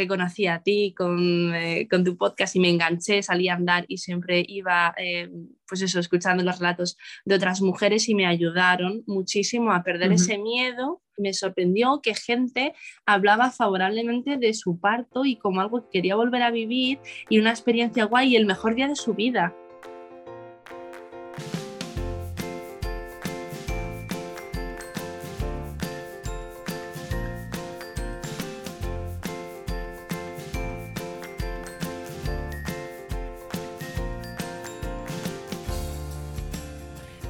[0.00, 3.84] te conocí a ti con, eh, con, tu podcast y me enganché, salí a andar
[3.86, 5.28] y siempre iba, eh,
[5.68, 10.38] pues eso, escuchando los relatos de otras mujeres y me ayudaron muchísimo a perder ese
[10.38, 11.02] miedo.
[11.18, 12.72] Me sorprendió que gente
[13.04, 16.98] hablaba favorablemente de su parto y como algo que quería volver a vivir
[17.28, 19.54] y una experiencia guay y el mejor día de su vida.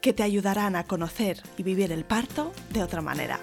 [0.00, 3.40] que te ayudarán a conocer y vivir el parto de otra manera.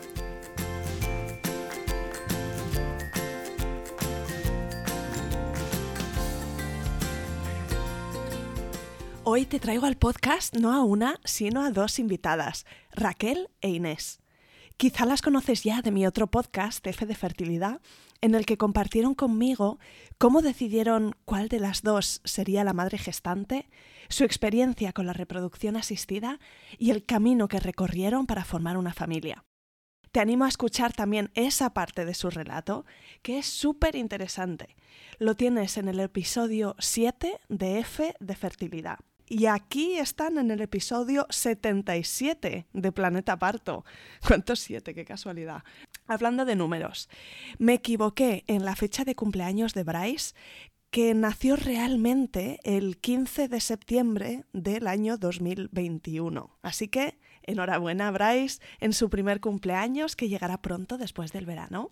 [9.27, 14.19] Hoy te traigo al podcast no a una, sino a dos invitadas, Raquel e Inés.
[14.77, 17.81] Quizá las conoces ya de mi otro podcast, F de Fertilidad,
[18.25, 19.79] en el que compartieron conmigo
[20.17, 23.69] cómo decidieron cuál de las dos sería la madre gestante,
[24.09, 26.39] su experiencia con la reproducción asistida
[26.79, 29.45] y el camino que recorrieron para formar una familia.
[30.11, 32.85] Te animo a escuchar también esa parte de su relato,
[33.21, 34.75] que es súper interesante.
[35.19, 38.99] Lo tienes en el episodio 7 de F de Fertilidad.
[39.27, 43.83] Y aquí están en el episodio 77 de Planeta Parto.
[44.27, 44.93] ¿Cuántos siete?
[44.93, 45.63] ¡Qué casualidad!
[46.07, 47.09] Hablando de números,
[47.57, 50.35] me equivoqué en la fecha de cumpleaños de Bryce,
[50.91, 56.57] que nació realmente el 15 de septiembre del año 2021.
[56.61, 61.91] Así que enhorabuena Bryce en su primer cumpleaños que llegará pronto después del verano.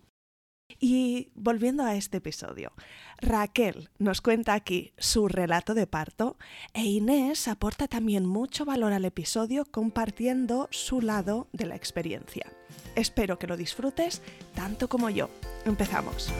[0.78, 2.72] Y volviendo a este episodio,
[3.20, 6.36] Raquel nos cuenta aquí su relato de parto
[6.72, 12.50] e Inés aporta también mucho valor al episodio compartiendo su lado de la experiencia.
[12.96, 14.22] Espero que lo disfrutes
[14.54, 15.30] tanto como yo.
[15.64, 16.32] Empezamos.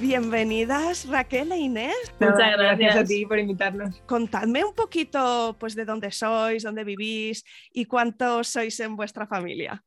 [0.00, 1.94] Bienvenidas Raquel e Inés.
[2.18, 2.96] Muchas gracias.
[2.96, 4.00] a ti por invitarnos.
[4.06, 9.84] Contadme un poquito pues, de dónde sois, dónde vivís y cuántos sois en vuestra familia.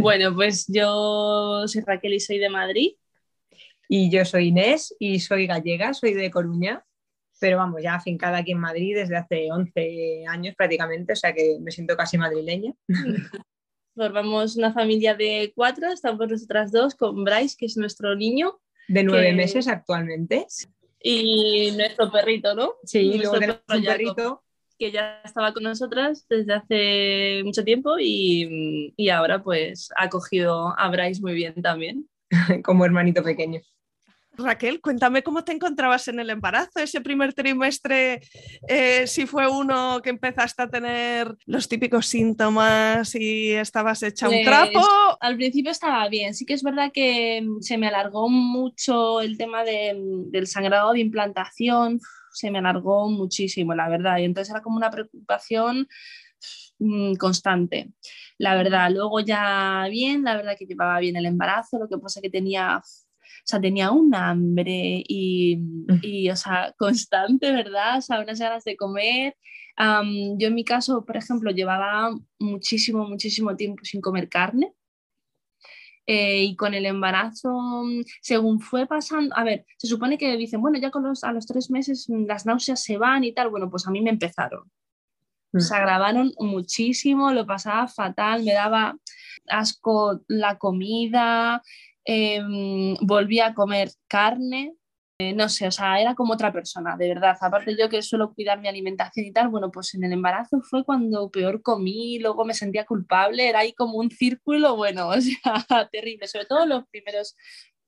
[0.00, 2.94] Bueno, pues yo soy Raquel y soy de Madrid.
[3.88, 6.84] Y yo soy Inés y soy gallega, soy de Coruña,
[7.38, 11.58] pero vamos, ya afincada aquí en Madrid desde hace 11 años prácticamente, o sea que
[11.60, 12.72] me siento casi madrileña.
[13.94, 19.02] Formamos una familia de cuatro, estamos nosotras dos con Bryce, que es nuestro niño, de
[19.04, 20.46] nueve meses actualmente.
[21.00, 22.74] Y nuestro perrito, ¿no?
[22.84, 24.42] Sí, nuestro perrito.
[24.78, 30.74] Que ya estaba con nosotras desde hace mucho tiempo y, y ahora pues ha cogido
[30.78, 32.08] a Bryce muy bien también.
[32.64, 33.60] Como hermanito pequeño.
[34.36, 38.20] Raquel, cuéntame cómo te encontrabas en el embarazo, ese primer trimestre,
[38.68, 44.34] eh, si fue uno que empezaste a tener los típicos síntomas y estabas hecha un
[44.34, 44.80] pues, trapo.
[45.20, 49.38] Al principio estaba bien, sí que es verdad que mm, se me alargó mucho el
[49.38, 52.00] tema mm, del sangrado de implantación,
[52.32, 55.88] se me alargó muchísimo, la verdad, y entonces era como una preocupación
[56.78, 57.92] mm, constante.
[58.38, 62.20] La verdad, luego ya bien, la verdad que llevaba bien el embarazo, lo que pasa
[62.20, 62.82] que tenía
[63.48, 65.60] sea, tenía un hambre y,
[66.02, 67.98] y, o sea, constante, ¿verdad?
[67.98, 69.36] O sea, unas ganas de comer.
[69.78, 74.72] yo en mi caso, por ejemplo, llevaba muchísimo, muchísimo tiempo sin comer carne.
[76.08, 77.82] Eh, y con el embarazo,
[78.22, 81.46] según fue pasando, a ver, se supone que dicen, bueno, ya con los, a los
[81.46, 84.70] tres meses las náuseas se van y tal, bueno, pues a mí me empezaron.
[85.52, 88.96] Se agravaron muchísimo, lo pasaba fatal, me daba
[89.48, 91.62] asco la comida,
[92.08, 94.76] Em, volví a comer carne,
[95.18, 97.36] eh, no sé, o sea, era como otra persona, de verdad.
[97.40, 100.84] Aparte yo que suelo cuidar mi alimentación y tal, bueno, pues en el embarazo fue
[100.84, 105.88] cuando peor comí, luego me sentía culpable, era ahí como un círculo, bueno, o sea,
[105.90, 107.34] terrible, sobre todo los primeros,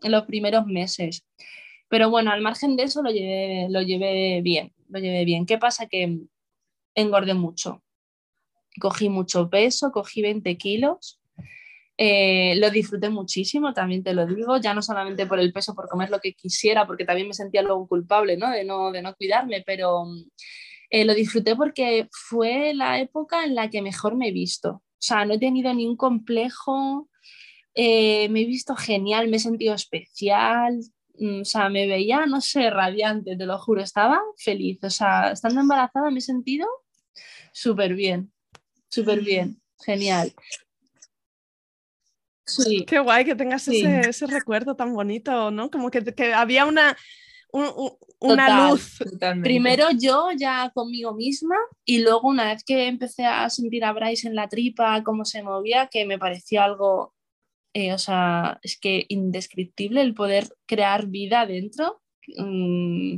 [0.00, 1.24] los primeros meses.
[1.88, 5.46] Pero bueno, al margen de eso lo llevé, lo llevé bien, lo llevé bien.
[5.46, 5.86] ¿Qué pasa?
[5.86, 6.18] Que
[6.94, 7.82] engordé mucho.
[8.80, 11.17] Cogí mucho peso, cogí 20 kilos
[12.00, 15.88] eh, lo disfruté muchísimo, también te lo digo, ya no solamente por el peso, por
[15.88, 18.50] comer lo que quisiera, porque también me sentía luego culpable ¿no?
[18.50, 20.04] De, no, de no cuidarme, pero
[20.90, 24.70] eh, lo disfruté porque fue la época en la que mejor me he visto.
[24.70, 27.08] O sea, no he tenido ningún complejo,
[27.74, 30.78] eh, me he visto genial, me he sentido especial,
[31.18, 35.32] mm, o sea, me veía, no sé, radiante, te lo juro, estaba feliz, o sea,
[35.32, 36.68] estando embarazada me he sentido
[37.52, 38.32] súper bien,
[38.88, 40.32] súper bien, genial.
[42.48, 42.84] Sí.
[42.86, 45.70] Qué guay que tengas ese, recuerdo tan bonito, ¿no?
[45.70, 46.96] Como que, que había una,
[47.52, 48.98] una luz.
[49.42, 54.28] Primero yo ya conmigo misma y luego una vez que empecé a sentir a Bryce
[54.28, 57.14] en la tripa, cómo se movía, que me pareció algo,
[57.74, 62.00] eh, o sea, es que indescriptible el poder crear vida dentro.
[62.36, 63.16] Mm,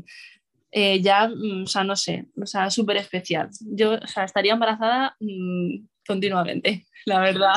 [0.73, 3.50] eh, ya, mm, o sea, no sé, o sea, súper especial.
[3.61, 7.55] Yo, o sea, estaría embarazada mm, continuamente, la verdad.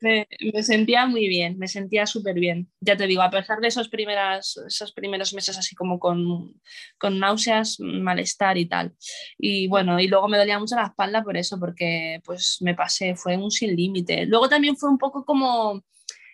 [0.00, 0.26] Me,
[0.62, 2.70] sentía muy bien, me sentía súper bien.
[2.80, 6.60] Ya te digo, a pesar de esos, primeras, esos primeros meses así como con,
[6.98, 8.94] con náuseas, malestar y tal.
[9.38, 13.14] Y bueno, y luego me dolía mucho la espalda por eso, porque pues me pasé,
[13.14, 14.26] fue un sin límite.
[14.26, 15.82] Luego también fue un poco como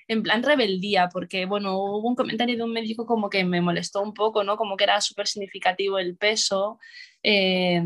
[0.09, 4.03] en plan rebeldía, porque bueno, hubo un comentario de un médico como que me molestó
[4.03, 4.57] un poco, ¿no?
[4.57, 6.79] Como que era súper significativo el peso.
[7.23, 7.83] Eh,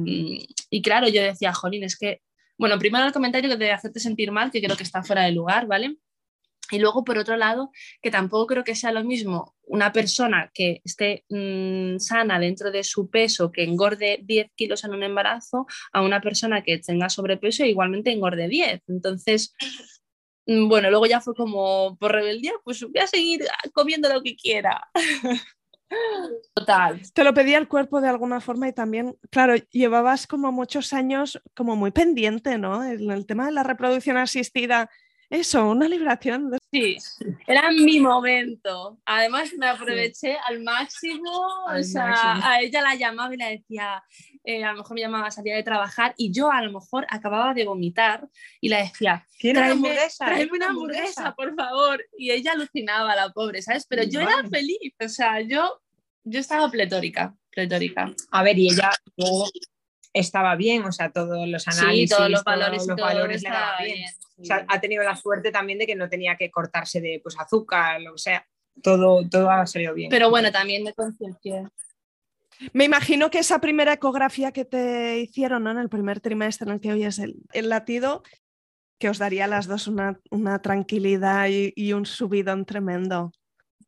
[0.71, 2.21] y claro, yo decía, jolín, es que
[2.61, 5.67] bueno, primero el comentario de hacerte sentir mal, que creo que está fuera de lugar,
[5.67, 5.97] ¿vale?
[6.71, 7.71] Y luego, por otro lado,
[8.03, 12.85] que tampoco creo que sea lo mismo una persona que esté mm, sana dentro de
[12.85, 17.65] su peso, que engorde 10 kilos en un embarazo, a una persona que tenga sobrepeso
[17.65, 18.83] e igualmente engorde 10.
[18.89, 19.55] Entonces,
[20.47, 23.41] mm, bueno, luego ya fue como por rebeldía, pues voy a seguir
[23.73, 24.87] comiendo lo que quiera.
[26.55, 27.01] Total.
[27.13, 31.41] Te lo pedía el cuerpo de alguna forma y también, claro, llevabas como muchos años
[31.55, 32.85] como muy pendiente, ¿no?
[32.85, 34.89] En el tema de la reproducción asistida.
[35.29, 36.51] Eso, una liberación.
[36.73, 36.97] Sí,
[37.47, 38.99] era mi momento.
[39.05, 41.31] Además me aproveché al máximo.
[41.73, 44.03] o sea, a ella la llamaba y le decía,
[44.57, 47.55] eh, a lo mejor me llamaba, salía de trabajar y yo a lo mejor acababa
[47.55, 48.29] de vomitar
[48.61, 52.05] y la decía, tráeme, tráeme una hamburguesa, por favor.
[52.19, 53.87] Y ella alucinaba, la pobre, ¿sabes?
[53.89, 55.81] Pero yo era feliz, o sea, yo,
[56.25, 58.13] yo estaba pletórica, pletórica.
[58.31, 58.91] A ver, y ella
[60.13, 63.51] estaba bien, o sea, todos los análisis, sí, todos los valores, todos los valores le
[63.85, 64.09] bien.
[64.39, 67.39] O sea, ha tenido la suerte también de que no tenía que cortarse de pues,
[67.39, 68.47] azúcar, o sea,
[68.83, 70.11] todo, todo ha salido bien.
[70.11, 71.71] Pero bueno, también de conciencia.
[72.73, 76.81] Me imagino que esa primera ecografía que te hicieron en el primer trimestre en el
[76.81, 78.23] que oyes el, el latido,
[78.99, 83.33] que os daría a las dos una, una tranquilidad y, un subidón tremendo.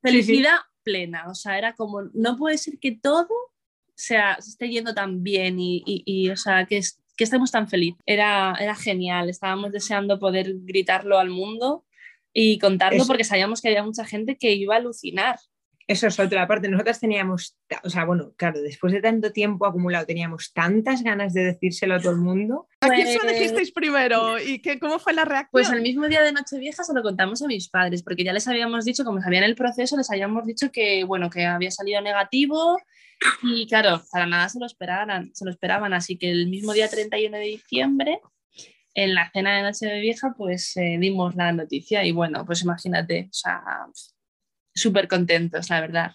[0.00, 3.28] Felicidad plena, o sea, era como, no puede ser que todo
[3.94, 6.80] sea, se esté yendo tan bien y, y, o sea, que,
[7.16, 8.00] que estemos tan felices.
[8.06, 11.84] Era, era genial, estábamos deseando poder gritarlo al mundo
[12.32, 15.38] y contarlo porque sabíamos que había mucha gente que iba a alucinar.
[15.86, 16.68] Eso es otra parte.
[16.68, 21.44] Nosotras teníamos, o sea, bueno, claro, después de tanto tiempo acumulado, teníamos tantas ganas de
[21.44, 22.68] decírselo a todo el mundo.
[22.80, 24.38] ¿A quién se lo pues dijisteis primero?
[24.42, 25.50] ¿Y qué, cómo fue la reacción?
[25.50, 28.46] Pues el mismo día de Nochevieja se lo contamos a mis padres, porque ya les
[28.48, 32.78] habíamos dicho, como sabían el proceso, les habíamos dicho que, bueno, que había salido negativo
[33.42, 35.92] y claro, para nada se lo esperaban, se lo esperaban.
[35.92, 38.20] Así que el mismo día 31 de diciembre
[38.94, 43.32] en la cena de Nochevieja, pues eh, dimos la noticia y bueno, pues imagínate, o
[43.32, 43.62] sea,
[44.74, 46.12] súper contentos, la verdad.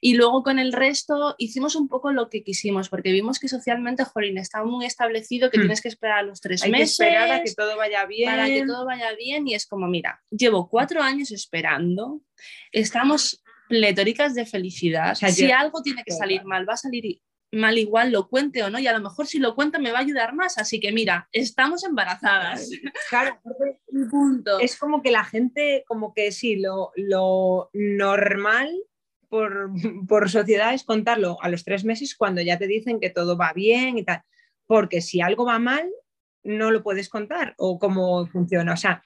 [0.00, 4.04] Y luego con el resto hicimos un poco lo que quisimos, porque vimos que socialmente,
[4.04, 5.62] Jolín, estaba muy establecido que hmm.
[5.62, 6.98] tienes que esperar a los tres Hay meses.
[6.98, 8.30] Que esperar a que todo vaya bien.
[8.30, 9.46] Para que todo vaya bien.
[9.48, 12.20] Y es como, mira, llevo cuatro años esperando,
[12.72, 15.14] estamos pletóricas de felicidad.
[15.14, 17.20] si algo tiene que salir mal, va a salir
[17.54, 19.98] mal igual lo cuente o no, y a lo mejor si lo cuento me va
[19.98, 20.58] a ayudar más.
[20.58, 22.70] Así que mira, estamos embarazadas.
[23.10, 23.40] Claro,
[24.10, 24.58] punto.
[24.60, 28.74] es como que la gente, como que sí, lo, lo normal
[29.28, 29.70] por,
[30.08, 33.52] por, sociedad es contarlo a los tres meses cuando ya te dicen que todo va
[33.52, 34.22] bien y tal.
[34.66, 35.88] Porque si algo va mal,
[36.44, 38.72] no lo puedes contar o cómo funciona.
[38.72, 39.04] O sea,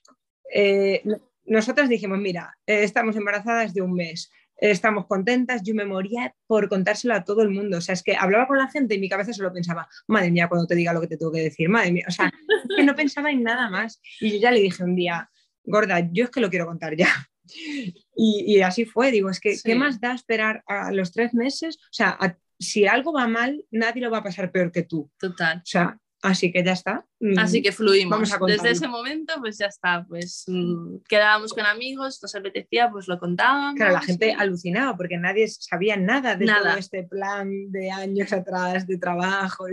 [0.52, 1.02] eh,
[1.44, 6.68] nosotras dijimos, mira, eh, estamos embarazadas de un mes, estamos contentas, yo me moría por
[6.68, 7.78] contárselo a todo el mundo.
[7.78, 10.48] O sea, es que hablaba con la gente y mi cabeza solo pensaba, madre mía,
[10.48, 12.04] cuando te diga lo que te tengo que decir, madre mía.
[12.08, 12.32] O sea,
[12.76, 14.00] que no pensaba en nada más.
[14.20, 15.30] Y yo ya le dije un día,
[15.64, 17.08] gorda, yo es que lo quiero contar ya.
[18.14, 21.76] Y, así fue, digo, es que, ¿qué más da esperar a los tres meses?
[21.76, 22.18] O sea,
[22.58, 25.10] si algo va mal, nadie lo va a pasar peor que tú.
[25.18, 25.58] Total.
[25.58, 27.06] O sea, Así que ya está.
[27.36, 28.30] Así que fluimos.
[28.46, 30.04] Desde ese momento, pues ya está.
[30.08, 33.76] Pues mm, quedábamos con amigos, nos apetecía, pues lo contábamos.
[33.76, 38.86] Claro, la gente alucinaba porque nadie sabía nada de todo este plan de años atrás
[38.86, 39.66] de trabajo.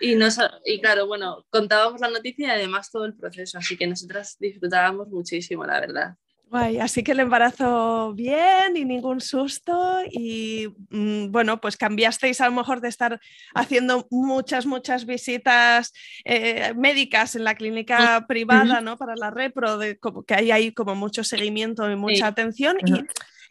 [0.00, 3.86] Y, nos, y claro, bueno, contábamos la noticia y además todo el proceso, así que
[3.86, 6.14] nosotras disfrutábamos muchísimo, la verdad.
[6.54, 12.52] Así que el embarazo bien y ningún susto y mm, bueno, pues cambiasteis a lo
[12.52, 13.20] mejor de estar
[13.54, 15.92] haciendo muchas, muchas visitas
[16.24, 18.96] eh, médicas en la clínica privada, ¿no?
[18.96, 23.04] Para la repro, de, como, que hay ahí como mucho seguimiento y mucha atención y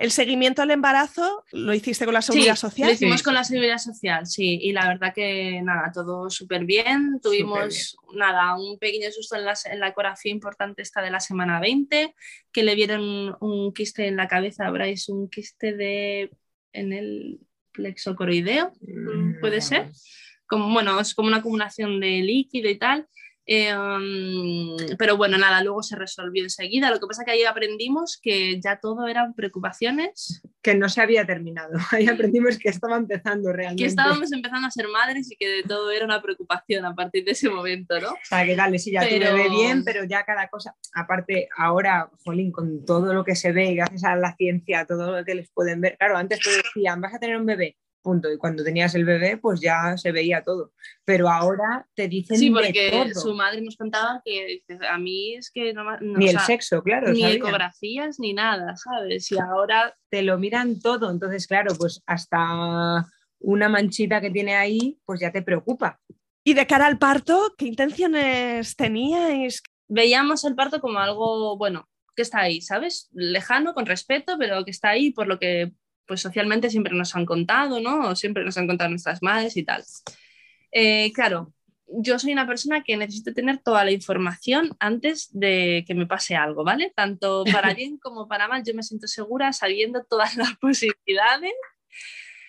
[0.03, 2.89] el seguimiento al embarazo lo hiciste con la seguridad social.
[2.89, 7.21] Lo hicimos con la seguridad social, sí, y la verdad que nada, todo súper bien.
[7.21, 11.61] Tuvimos nada, un pequeño susto en la, en la ecografía importante esta de la semana
[11.61, 12.13] 20,
[12.51, 16.31] que le vieron un quiste en la cabeza, Bryce, un quiste de
[16.73, 17.39] en el
[17.71, 19.89] plexo coroideo, mm, puede ser.
[20.47, 23.07] Como, bueno, es como una acumulación de líquido y tal.
[23.45, 26.89] Em, pero bueno, nada, luego se resolvió enseguida.
[26.89, 30.41] Lo que pasa es que ahí aprendimos que ya todo eran preocupaciones.
[30.61, 31.73] Que no se había terminado.
[31.91, 33.83] Ahí aprendimos que estaba empezando realmente.
[33.83, 37.25] Que estábamos empezando a ser madres y que de todo era una preocupación a partir
[37.25, 38.11] de ese momento, ¿no?
[38.11, 39.33] O sea, que dale, sí, ya pero...
[39.33, 40.73] bebé bien, pero ya cada cosa.
[40.93, 45.25] Aparte, ahora, Jolín, con todo lo que se ve, gracias a la ciencia, todo lo
[45.25, 45.97] que les pueden ver.
[45.97, 48.31] Claro, antes te decían, vas a tener un bebé punto.
[48.31, 50.73] Y cuando tenías el bebé, pues ya se veía todo.
[51.05, 52.37] Pero ahora te dicen.
[52.37, 55.97] Sí, porque su madre nos contaba que a mí es que no.
[55.99, 57.11] ni el sexo, claro.
[57.11, 59.31] Ni ecografías ni nada, ¿sabes?
[59.31, 59.95] Y ahora.
[60.09, 61.09] Te lo miran todo.
[61.09, 63.07] Entonces, claro, pues hasta
[63.39, 65.99] una manchita que tiene ahí, pues ya te preocupa.
[66.43, 69.63] Y de cara al parto, ¿qué intenciones teníais?
[69.87, 73.09] Veíamos el parto como algo, bueno, que está ahí, ¿sabes?
[73.13, 75.73] Lejano, con respeto, pero que está ahí por lo que
[76.07, 78.09] pues socialmente siempre nos han contado, ¿no?
[78.09, 79.83] O siempre nos han contado nuestras madres y tal.
[80.71, 81.53] Eh, claro,
[81.87, 86.35] yo soy una persona que necesito tener toda la información antes de que me pase
[86.35, 86.91] algo, ¿vale?
[86.95, 91.53] Tanto para bien como para mal, yo me siento segura sabiendo todas las posibilidades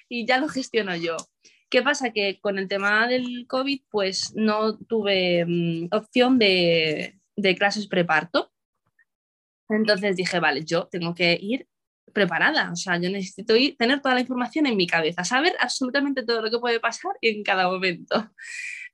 [0.08, 1.16] y ya lo gestiono yo.
[1.68, 2.10] ¿Qué pasa?
[2.12, 8.52] Que con el tema del COVID, pues no tuve mm, opción de, de clases preparto.
[9.68, 11.66] Entonces dije, vale, yo tengo que ir
[12.14, 12.70] preparada.
[12.72, 16.40] O sea, yo necesito ir, tener toda la información en mi cabeza, saber absolutamente todo
[16.40, 18.30] lo que puede pasar en cada momento.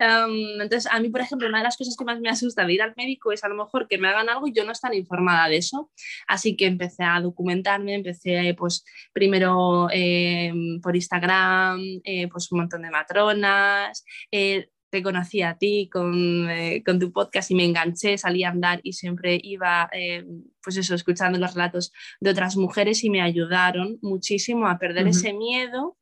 [0.00, 2.82] entonces, a mí, por ejemplo, una de las cosas que más me asusta de ir
[2.82, 5.48] al médico es a lo mejor que me hagan algo y yo no estar informada
[5.48, 5.90] de eso.
[6.26, 12.82] Así que empecé a documentarme, empecé pues primero em, por Instagram, eh, pues un montón
[12.82, 14.04] de matronas.
[14.32, 18.80] Eh, te conocí a ti eh, con, tu podcast y me enganché, salí a andar
[18.82, 20.24] y siempre iba, eh,
[20.62, 25.32] pues eso, escuchando los relatos de otras mujeres y me ayudaron muchísimo a perder ese
[25.32, 25.96] miedo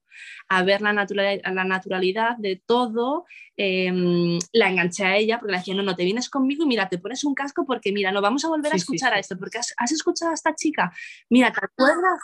[0.49, 3.25] a ver la, la naturalidad de todo,
[3.57, 6.89] em, la enganché a ella porque le decía, no, no, te vienes conmigo y mira,
[6.89, 9.59] te pones un casco porque mira, no vamos a volver a escuchar a esto, porque
[9.59, 10.93] has, escuchado a esta chica,
[11.29, 12.21] mira, ¿te acuerdas?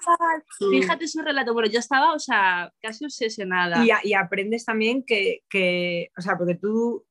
[0.71, 3.85] Fíjate su relato, bueno, yo estaba, o sea, casi obsesionada.
[4.05, 7.05] Y, aprendes también que, que, o sea, porque tú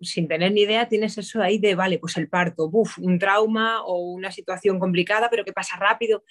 [0.00, 3.82] sin tener ni idea, tienes eso ahí de, vale, pues el parto, buf, un trauma
[3.84, 6.24] o una situación complicada, pero que pasa rápido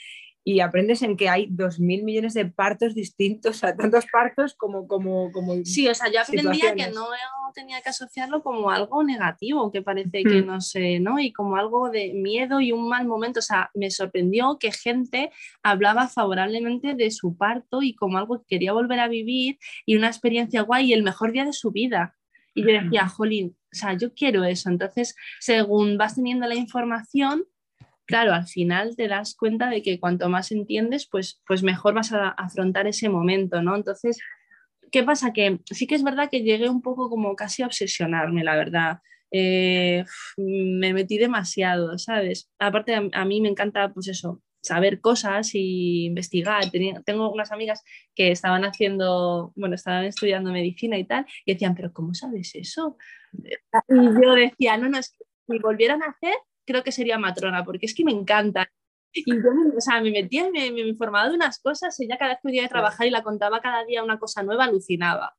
[0.47, 4.53] y aprendes en que hay dos mil millones de partos distintos, o sea, tantos partos
[4.53, 4.87] como...
[4.87, 7.07] como, como sí, o sea, yo aprendía que no
[7.55, 10.45] tenía que asociarlo como algo negativo, que parece que hmm.
[10.45, 11.17] no sé, ¿no?
[11.19, 15.31] Y como algo de miedo y un mal momento, o sea, me sorprendió que gente
[15.63, 20.07] hablaba favorablemente de su parto y como algo que quería volver a vivir y una
[20.07, 22.15] experiencia guay y el mejor día de su vida.
[22.53, 24.69] Y yo decía, jolín, o sea, yo quiero eso.
[24.69, 27.45] Entonces, según vas teniendo la información,
[28.05, 32.13] claro, al final te das cuenta de que cuanto más entiendes, pues, pues mejor vas
[32.13, 33.75] a afrontar ese momento, ¿no?
[33.75, 34.19] Entonces,
[34.91, 35.33] ¿qué pasa?
[35.33, 38.99] Que sí que es verdad que llegué un poco como casi a obsesionarme, la verdad.
[39.31, 40.05] Eh,
[40.37, 42.49] me metí demasiado, ¿sabes?
[42.59, 46.63] Aparte, a, mí me encanta, pues eso, saber cosas y investigar.
[47.05, 47.83] tengo unas amigas
[48.15, 52.97] que estaban haciendo, bueno, estaban estudiando medicina y tal, y decían, pero ¿cómo sabes eso?
[53.89, 56.35] Y yo decía, no, no, es que si volvieran a hacer,
[56.65, 58.69] creo que sería matrona, porque es que me encanta.
[59.13, 62.39] Y yo o sea, me metía, me, me informaba de unas cosas, ella cada vez
[62.41, 65.35] que venía a trabajar y la contaba cada día una cosa nueva, alucinaba.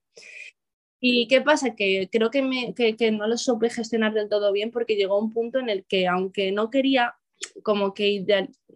[0.98, 1.74] ¿Y qué pasa?
[1.74, 5.18] Que creo que, me, que, que no lo supe gestionar del todo bien porque llegó
[5.18, 7.14] un punto en el que, aunque no quería,
[7.62, 8.24] como que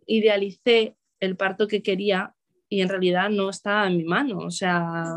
[0.06, 2.34] idealicé el parto que quería
[2.68, 4.38] y en realidad no estaba en mi mano.
[4.38, 5.16] O sea,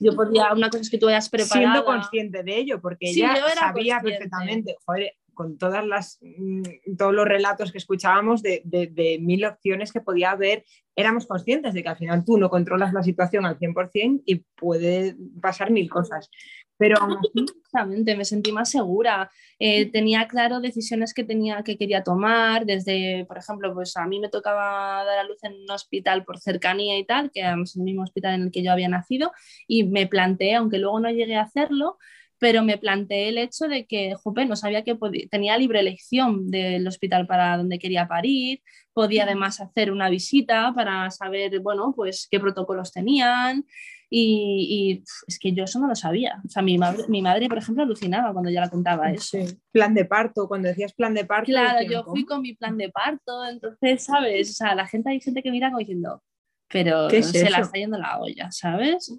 [0.00, 1.60] yo podía, una cosa es que tú hayas preparado.
[1.60, 7.26] Siendo consciente de ello, porque ella sabía perfectamente, joder, con todas las, mm, todos los
[7.26, 10.64] relatos que escuchábamos de, de, mil opciones que podía haber,
[10.96, 15.16] éramos conscientes de que al final tú no controlas la situación al 100% y puede
[15.40, 16.30] pasar mil cosas.
[16.76, 16.96] Pero
[17.72, 19.30] Exactamente, me sentí más segura.
[19.58, 24.20] Eh, tenía claro decisiones que, tenía, que quería tomar, desde, por ejemplo, pues a mí
[24.20, 27.82] me tocaba dar a luz en un hospital por cercanía y tal, que es el
[27.82, 29.32] mismo hospital en el que yo había nacido,
[29.66, 31.96] y me planteé, aunque luego no llegué a hacerlo,
[32.42, 34.98] pero me planteé el hecho de que, jope, no sabía que
[35.30, 41.08] tenía libre elección del hospital para donde quería parir, podía además hacer una visita para
[41.12, 43.64] saber, bueno, pues qué protocolos tenían
[44.10, 46.42] y, es que yo eso no lo sabía.
[46.44, 49.38] O sea, mi madre, mi madre, por ejemplo, alucinaba cuando ya la contaba eso.
[49.70, 51.46] Plan de parto, cuando decías plan de parto.
[51.46, 54.50] Claro, yo fui con mi plan de parto, entonces, ¿sabes?
[54.50, 56.20] O sea, la gente, hay gente que mira como diciendo,
[56.68, 59.14] pero se la está yendo la olla, ¿sabes?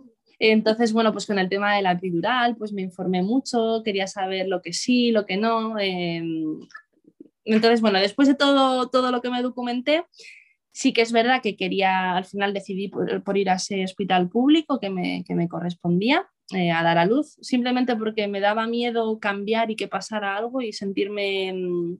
[0.46, 4.50] Entonces, bueno, pues con el tema de la epidural, pues me informé mucho, quería saber
[4.50, 5.80] lo que sí, lo que no.
[5.80, 6.60] Em,
[7.46, 10.04] entonces, bueno, después de todo, todo lo que me documenté,
[10.74, 14.82] sí que es verdad que quería, al final decidí por, ir a ese hospital público
[14.82, 19.18] que me, que me correspondía eh, a dar a luz, simplemente porque me daba miedo
[19.20, 22.00] cambiar y que pasara algo y sentirme, em,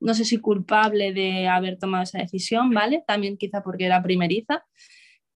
[0.00, 3.04] no sé si culpable de haber tomado esa decisión, ¿vale?
[3.06, 4.64] También quizá porque era primeriza.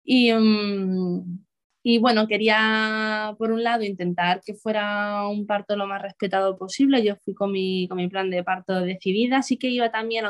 [0.02, 1.44] Y, em,
[1.86, 7.04] y bueno, quería, por un lado, intentar que fuera un parto lo más respetado posible.
[7.04, 10.24] Yo fui con mi, con mi plan de parto decidida, así que iba también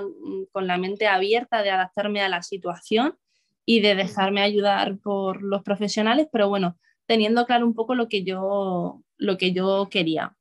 [0.50, 3.14] con la mente abierta de adaptarme a la situación
[3.64, 8.24] y de dejarme ayudar por los profesionales, pero bueno, teniendo claro un poco lo que
[8.24, 10.36] yo, lo que yo quería.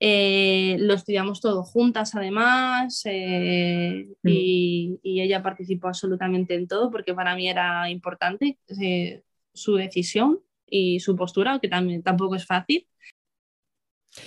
[0.00, 4.28] Eh, lo estudiamos todos juntas además eh, mm.
[4.28, 9.22] y, y, ella participó absolutamente en todo porque para mí era importante eh,
[9.54, 12.86] su decisión y su postura, que también tampoco es fácil.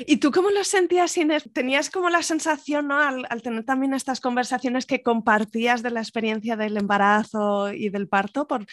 [0.06, 1.50] ¿Y tú cómo lo sentías, Inés?
[1.54, 3.00] ¿Tenías como la sensación, ¿no?
[3.00, 8.48] al, tener también estas conversaciones que compartías de la experiencia del embarazo y del parto,
[8.48, 8.66] por,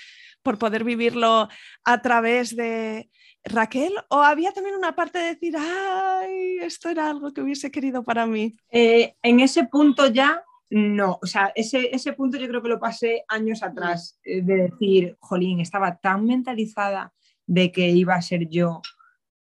[0.43, 1.49] por poder vivirlo
[1.85, 3.09] a través de
[3.45, 3.93] Raquel?
[4.11, 8.27] ¿O había también una parte de decir, ay, esto era algo que hubiese querido para
[8.27, 8.55] mí?
[8.71, 12.81] Eh, en ese punto ya no, o sea, ese, ese, punto yo creo que lo
[12.81, 17.13] pasé años atrás, eh, de decir, jolín, estaba tan mentalizada
[17.47, 18.83] de que iba a ser yo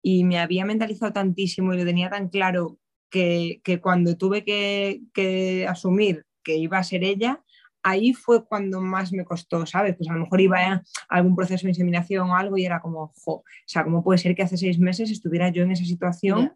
[0.01, 2.77] y me había mentalizado tantísimo y lo tenía tan claro
[3.09, 7.43] que, cuando tuve que, asumir que iba a ser ella,
[7.81, 9.95] ahí fue cuando más me costó, ¿sabes?
[9.95, 13.13] Pues a lo mejor iba a algún proceso de inseminación o algo y era como,
[13.15, 16.53] jo, o sea, ¿cómo puede ser que hace seis meses estuviera yo en esa situación?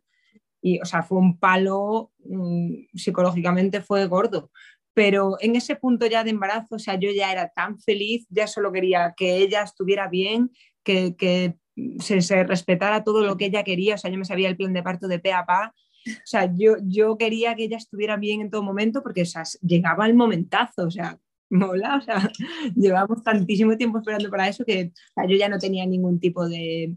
[0.62, 4.52] Y, o sea, fue un palo, mm, psicológicamente fue gordo.
[4.94, 8.48] Pero en ese punto ya de embarazo, o sea, yo ya era tan feliz, ya
[8.48, 10.52] solo quería que ella estuviera bien,
[10.84, 11.56] que,
[12.00, 14.84] se, respetara todo lo que ella quería, o sea, yo me sabía el plan de
[14.84, 15.74] parto de pe a pa,
[16.08, 20.08] o sea, yo, yo quería que ella estuviera bien en todo momento porque o llegaba
[20.08, 22.30] el momentazo, o sea, mola, o sea,
[22.76, 24.92] llevamos tantísimo tiempo esperando para eso que
[25.28, 26.96] yo ya no tenía ningún tipo de,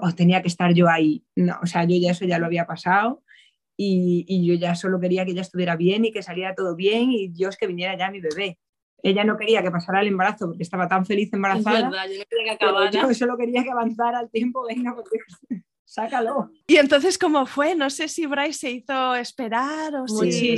[0.00, 2.66] o tenía que estar yo ahí, no, o sea, yo ya eso ya lo había
[2.66, 3.22] pasado
[3.76, 7.10] y, y, yo ya solo quería que ella estuviera bien y que saliera todo bien
[7.10, 8.58] y Dios que viniera ya mi bebé
[9.04, 11.78] ella no quería que pasara el embarazo porque estaba tan feliz embarazada.
[11.78, 12.90] Es verdad, yo no quería que acabara.
[12.90, 15.18] Yo solo quería que avanzara el tiempo, venga, porque
[15.84, 16.50] sácalo.
[16.66, 17.74] Y entonces, ¿cómo fue?
[17.74, 20.56] No sé si Bryce se hizo esperar o si...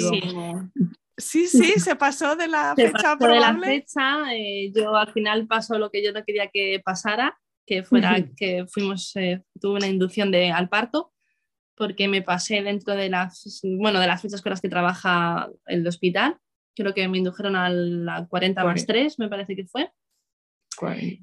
[1.18, 5.10] Sí, sí, se pasó de la se fecha pasó de la fecha, eh, yo al
[5.14, 9.78] final pasó lo que yo no quería que pasara, que fuera que fuimos, eh, tuve
[9.78, 11.14] una inducción de, al parto,
[11.74, 15.86] porque me pasé dentro de las, bueno, de las fechas con las que trabaja el
[15.86, 16.36] hospital
[16.76, 19.90] creo que me indujeron a la 40 más 3, me parece que fue.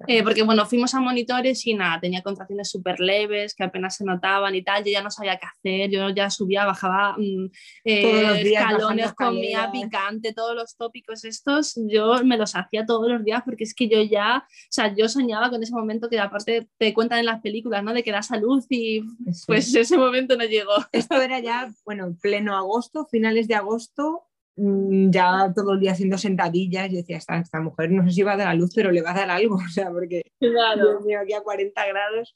[0.08, 4.06] Eh, porque bueno, fuimos a monitores y nada, tenía contracciones súper leves que apenas se
[4.06, 7.52] notaban y tal, yo ya no sabía qué hacer, yo ya subía, bajaba mm,
[7.86, 13.44] eh, escalones, comía picante, todos los tópicos estos, yo me los hacía todos los días
[13.46, 16.94] porque es que yo ya, o sea, yo soñaba con ese momento que aparte te
[16.94, 17.94] cuentan en las películas, ¿no?
[17.94, 19.04] De que das a luz y
[19.46, 20.74] pues ese momento no llegó.
[20.92, 24.24] Esto era ya, bueno, pleno agosto, finales de agosto,
[24.56, 28.34] ya todo el día haciendo sentadillas, yo decía, esta, esta mujer no sé si va
[28.34, 31.04] a dar a luz, pero le va a dar algo, o sea, porque claro.
[31.04, 32.36] Dios aquí a 40 grados.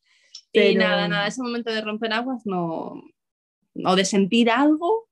[0.52, 3.04] Y nada, nada, ese momento de romper aguas no,
[3.86, 5.08] o de sentir algo,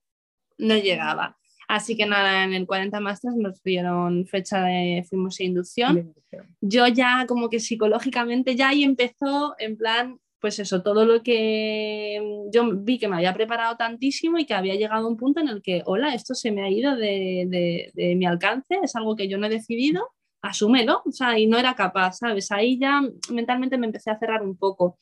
[0.57, 1.37] no llegaba.
[1.67, 6.13] Así que nada, en el 40 Masters nos dieron fecha de, fuimos a inducción.
[6.61, 12.19] Yo ya como que psicológicamente ya ahí empezó en plan, pues eso, todo lo que
[12.21, 15.39] mm, yo vi que me había preparado tantísimo y que había llegado a un punto
[15.41, 19.27] en el que, hola, esto se me ha ido de, mi alcance, es algo que
[19.27, 20.09] yo no he decidido,
[20.41, 22.51] asúmelo, o sea, y no era capaz, ¿sabes?
[22.51, 24.99] Ahí ya mentalmente me empecé a cerrar un poco.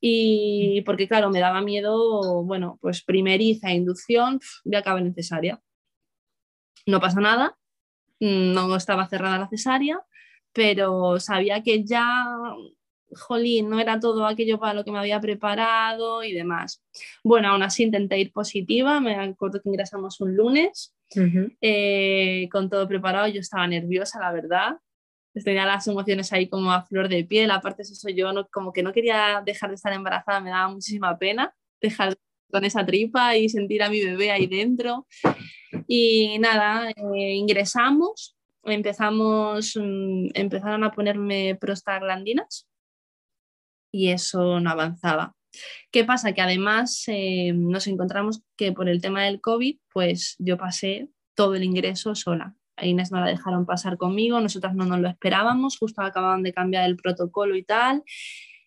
[0.00, 5.60] Y porque, claro, me daba miedo, bueno, pues primeriza, inducción, ya acaba necesaria.
[6.86, 7.56] No pasa nada,
[8.20, 10.00] no estaba cerrada la cesárea,
[10.52, 12.26] pero sabía que ya
[13.16, 16.82] jolín, no era todo aquello para lo que me había preparado y demás.
[17.24, 20.94] Bueno, aún así intenté ir positiva, me acuerdo que ingresamos un lunes
[21.60, 24.76] eh, con todo preparado, yo estaba nerviosa, la verdad.
[25.44, 28.82] Tenía las emociones ahí como a flor de piel, aparte eso yo no, como que
[28.82, 31.54] no quería dejar de estar embarazada, me daba muchísima pena.
[31.80, 32.16] dejar
[32.50, 35.06] con esa tripa y sentir a mi bebé ahí dentro.
[35.86, 42.66] Y nada, eh, ingresamos, empezamos, mm, empezaron a ponerme prostaglandinas
[43.96, 45.34] y eso no avanzaba.
[45.90, 46.32] ¿Qué pasa?
[46.32, 51.54] Que además eh, nos encontramos que por el tema del COVID, pues yo pasé todo
[51.54, 52.54] el ingreso sola.
[52.76, 56.52] A Inés no la dejaron pasar conmigo, nosotras no nos lo esperábamos, justo acababan de
[56.52, 58.04] cambiar el protocolo y tal.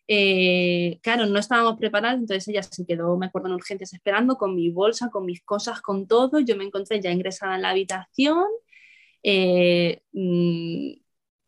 [0.08, 4.56] Eh, claro, no estábamos preparados, entonces ella se quedó, me acuerdo, en urgencias esperando con
[4.56, 6.40] mi bolsa, con mis cosas, con todo.
[6.40, 8.46] Yo me encontré ya ingresada en la habitación.
[9.22, 10.94] Eh, mm,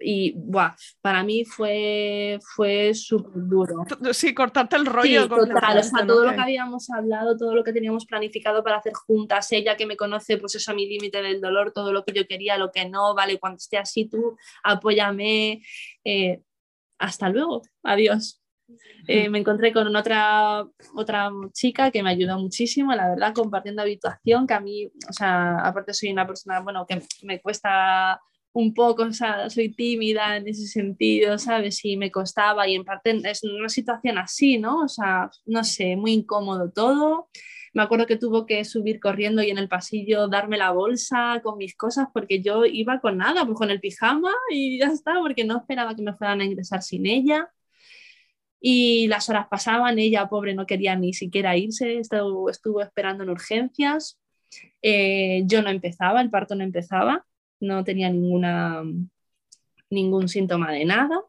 [0.04, 3.86] y buah, para mí fue, fue súper duro.
[4.12, 5.28] Sí, cortarte el rollo.
[5.28, 8.94] total, o sea, todo lo que habíamos hablado, todo lo que teníamos planificado para hacer
[8.94, 12.14] juntas, ella que me conoce, pues eso a mi límite del dolor, todo lo que
[12.14, 15.62] yo quería, lo que no, vale, cuando esté así tú, apóyame.
[16.04, 16.42] Eh,
[16.98, 18.42] hasta luego, adiós.
[19.08, 24.48] Eh, me encontré con otra, otra chica que me ayudó muchísimo, la verdad, compartiendo habitación,
[24.48, 28.22] que a mí, o sea, aparte soy una persona, bueno, que me cuesta
[28.54, 31.84] un poco, o sea, soy tímida en ese sentido, ¿sabes?
[31.86, 34.82] Y me costaba y en parte es una situación así, ¿no?
[34.84, 37.30] O sea, no sé, muy incómodo todo.
[37.74, 41.58] Me acuerdo que tuvo que subir corriendo y en el pasillo darme la bolsa con
[41.58, 45.46] mis cosas porque yo iba con nada, pues con el pijama y ya está, porque
[45.46, 47.50] no esperaba que me fueran a ingresar sin ella.
[48.60, 53.30] Y las horas pasaban, ella, pobre, no quería ni siquiera irse, estuvo, estuvo esperando en
[53.32, 54.20] urgencias.
[54.82, 57.26] Eh, yo no empezaba, el parto no empezaba
[57.62, 58.84] no tenía ninguna,
[59.89, 61.21] ningún síntoma de nada.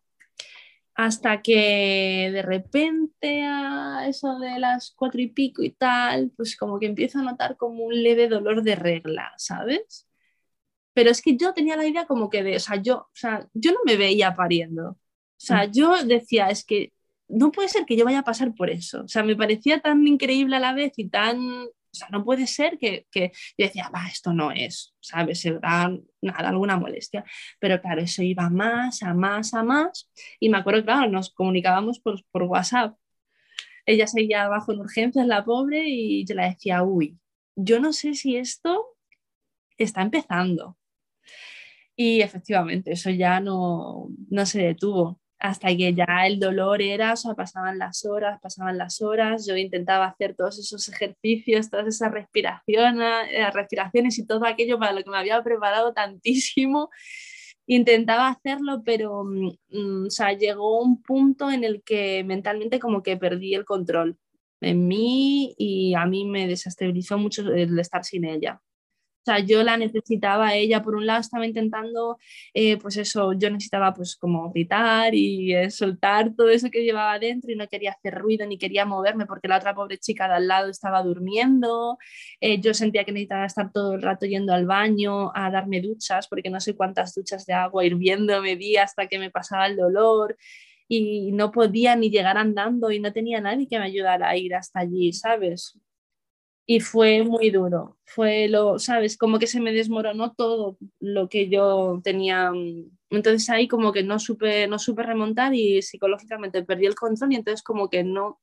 [0.94, 6.78] Hasta que de repente a eso de las cuatro y pico y tal, pues como
[6.78, 10.06] que empiezo a notar como un leve dolor de regla, ¿sabes?
[10.94, 13.48] Pero es que yo tenía la idea como que de, o sea, yo, o sea,
[13.54, 14.90] yo no me veía pariendo.
[14.90, 16.92] O sea, yo decía, es que
[17.28, 19.02] no puede ser que yo vaya a pasar por eso.
[19.02, 21.40] O sea, me parecía tan increíble a la vez y tan
[21.92, 23.30] o sea, no puede ser que, yo
[23.66, 25.40] decía, va, esto no es, ¿sabes?
[25.40, 27.24] Se da nada, alguna molestia.
[27.60, 30.10] Pero claro, eso iba más, a más, a más.
[30.40, 32.96] Y me acuerdo, claro, nos comunicábamos por, por WhatsApp.
[33.84, 37.18] Ella seguía abajo en urgencias, la pobre, y yo le decía, uy,
[37.56, 38.96] yo no sé si esto
[39.76, 40.78] está empezando.
[41.96, 47.16] Y efectivamente, eso ya no, no se detuvo hasta que ya el dolor era, o
[47.16, 52.12] sea, pasaban las horas, pasaban las horas, yo intentaba hacer todos esos ejercicios, todas esas
[52.12, 56.90] respiraciones, eh, respiraciones y todo aquello para lo que me había preparado tantísimo.
[57.66, 63.16] Intentaba hacerlo, pero mm, o sea, llegó un punto en el que mentalmente como que
[63.16, 64.16] perdí el control
[64.60, 68.60] en mí y a mí me desestabilizó mucho el estar sin ella.
[69.22, 72.18] O sea, yo la necesitaba ella, por un lado estaba intentando,
[72.54, 77.20] eh, pues eso, yo necesitaba pues como gritar y eh, soltar todo eso que llevaba
[77.20, 80.34] dentro y no quería hacer ruido ni quería moverme porque la otra pobre chica de
[80.34, 81.98] al lado estaba durmiendo,
[82.40, 86.26] eh, yo sentía que necesitaba estar todo el rato yendo al baño a darme duchas
[86.26, 89.76] porque no sé cuántas duchas de agua hirviendo me di hasta que me pasaba el
[89.76, 90.36] dolor
[90.88, 94.54] y no podía ni llegar andando y no tenía nadie que me ayudara a ir
[94.54, 95.78] hasta allí, ¿sabes?
[96.66, 97.98] Y fue muy duro.
[98.04, 99.16] Fue lo, ¿sabes?
[99.16, 102.52] Como que se me desmoronó todo lo que yo tenía.
[102.52, 107.32] Mm, entonces ahí como que no supe, no supe remontar y psicológicamente perdí el control
[107.32, 108.40] y entonces como que no,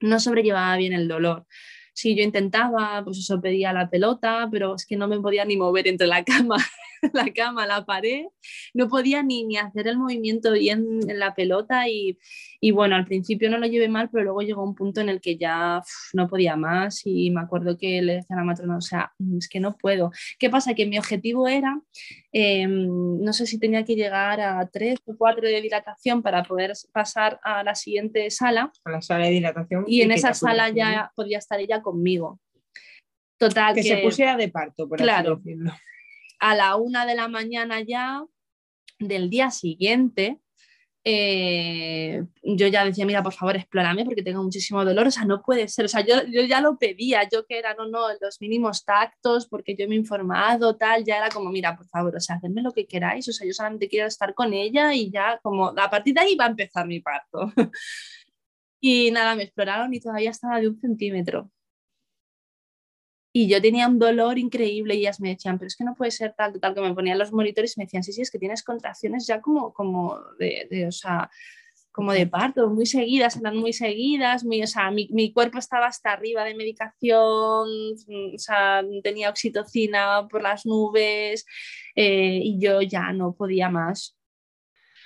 [0.00, 1.46] no sobrellevaba bien el dolor.
[1.92, 5.56] Si yo intentaba, pues eso pedía la pelota, pero es que no me podía ni
[5.56, 6.56] mover entre la cama,
[7.12, 8.26] la cama, la pared,
[8.74, 12.18] no podía ni, ni hacer el movimiento bien en la pelota y,
[12.60, 15.20] y, bueno, al principio no lo llevé mal, pero luego llegó un punto en el
[15.20, 18.80] que ya no podía más y me acuerdo que le decía a la matrona, o
[18.80, 20.12] sea, mm, es que no puedo.
[20.38, 20.74] ¿Qué pasa?
[20.74, 21.80] Que mi objetivo era,
[22.32, 26.72] em, no sé si tenía que llegar a tres o cuatro de dilatación para poder
[26.92, 28.72] pasar a la siguiente sala.
[28.84, 29.84] A la sala de dilatación.
[29.88, 32.40] Y, en esa sala ya podía estar ella conmigo.
[33.36, 33.74] Total.
[33.74, 35.72] Que, se pusiera de parto, por claro, así decirlo
[36.42, 38.24] a la una de la mañana ya
[38.98, 40.40] del día siguiente,
[41.04, 45.40] eh, yo ya decía, mira, por favor, explórame porque tengo muchísimo dolor, o sea, no
[45.40, 48.40] puede ser, o sea, yo, yo ya lo pedía, yo que era, no, no, los
[48.40, 52.20] mínimos tactos, porque yo me he informado, tal, ya era como, mira, por favor, o
[52.20, 55.38] sea, hacedme lo que queráis, o sea, yo solamente quiero estar con ella y ya,
[55.44, 57.52] como, a partir de ahí va a empezar mi parto.
[58.80, 61.52] y nada, me exploraron y todavía estaba de un centímetro.
[63.32, 66.10] Y yo tenía un dolor increíble y ellas me decían, pero es que no puede
[66.10, 68.38] ser tal, tal, que me ponían los monitores y me decían, sí, sí, es que
[68.38, 71.30] tienes contracciones ya como, como de, o sea,
[71.92, 75.86] como de parto, muy seguidas, eran muy seguidas, muy, o sea, mi, mi, cuerpo estaba
[75.86, 77.68] hasta arriba de medicación,
[78.34, 81.44] o sea, tenía oxitocina por las nubes
[81.94, 84.16] eh, y yo ya no podía más.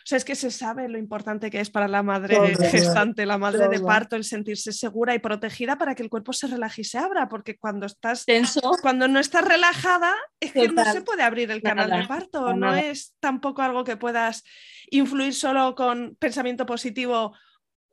[0.08, 3.66] Sea, es que se sabe lo importante que es para la madre gestante, la madre
[3.68, 6.98] de parto, el sentirse segura y protegida para que el cuerpo se relaje y se
[6.98, 8.60] abra, porque cuando estás Tenso.
[8.82, 12.72] cuando no estás relajada, es que no se puede abrir el canal de parto, no
[12.74, 14.44] es tampoco algo que puedas
[14.90, 17.34] influir solo con pensamiento positivo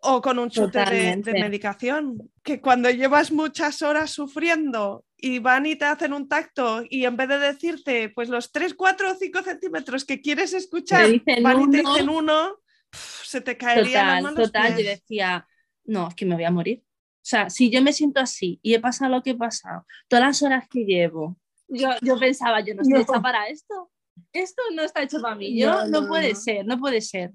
[0.03, 2.29] o con un chute de, de, medicación.
[2.43, 7.15] Que cuando llevas muchas horas sufriendo y van y te hacen un tacto y en
[7.15, 11.09] vez de decirte pues los 3, 4 o 5 centímetros que quieres escuchar,
[11.41, 12.57] van y te dicen uno,
[12.91, 14.43] se te caería total, la mano.
[14.43, 15.47] Total, yo decía,
[15.85, 16.83] no, es que me voy a morir.
[16.83, 20.25] O sea, si yo me siento así y he pasado lo que he pasado, todas
[20.25, 21.37] las horas que llevo,
[21.69, 23.89] yo, yo pensaba, yo no estoy hecha para esto.
[24.33, 25.57] Esto no está hecho para mí.
[25.57, 27.31] Yo no, no, no puede ser, no puede ser.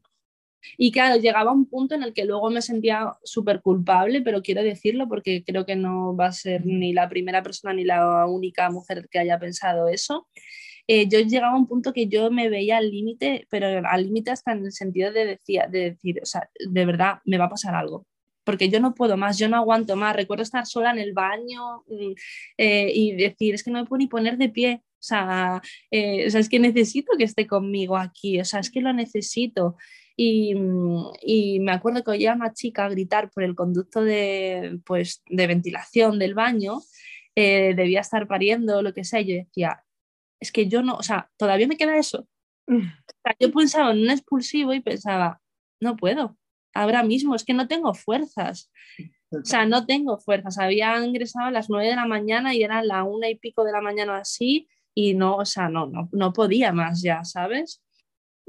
[0.76, 4.62] Y claro, llegaba un punto en el que luego me sentía súper culpable, pero quiero
[4.62, 8.70] decirlo porque creo que no va a ser ni la primera persona ni la única
[8.70, 10.28] mujer que haya pensado eso.
[10.86, 14.30] Eh, yo llegaba a un punto que yo me veía al límite, pero al límite
[14.30, 17.50] hasta en el sentido de, decir, de decir, o sea, de verdad, me va a
[17.50, 18.06] pasar algo
[18.48, 20.16] porque yo no puedo más, yo no aguanto más.
[20.16, 21.84] Recuerdo estar sola en el baño
[22.56, 24.80] eh, y decir, es que no me puedo ni poner de pie.
[24.94, 28.70] O sea, eh, o sea, es que necesito que esté conmigo aquí, o sea, es
[28.70, 29.76] que lo necesito.
[30.20, 30.52] Y,
[31.22, 35.46] y, me acuerdo que oía a una chica gritar por el conducto de, pues, de
[35.46, 36.80] ventilación del baño,
[37.36, 39.84] eh, debía estar pariendo, lo que sea, y yo decía,
[40.40, 42.26] es que yo no, o sea, todavía me queda eso.
[42.68, 45.40] O sea, yo pensaba en un expulsivo y pensaba,
[45.80, 46.36] no puedo,
[46.74, 48.70] ahora mismo, es que no tengo fuerzas.
[49.30, 50.58] O sea, no tengo fuerzas.
[50.58, 53.72] Había ingresado a las nueve de la mañana y era la una y pico de
[53.72, 57.82] la mañana así y no, o sea, no, no, no podía más ya, ¿sabes?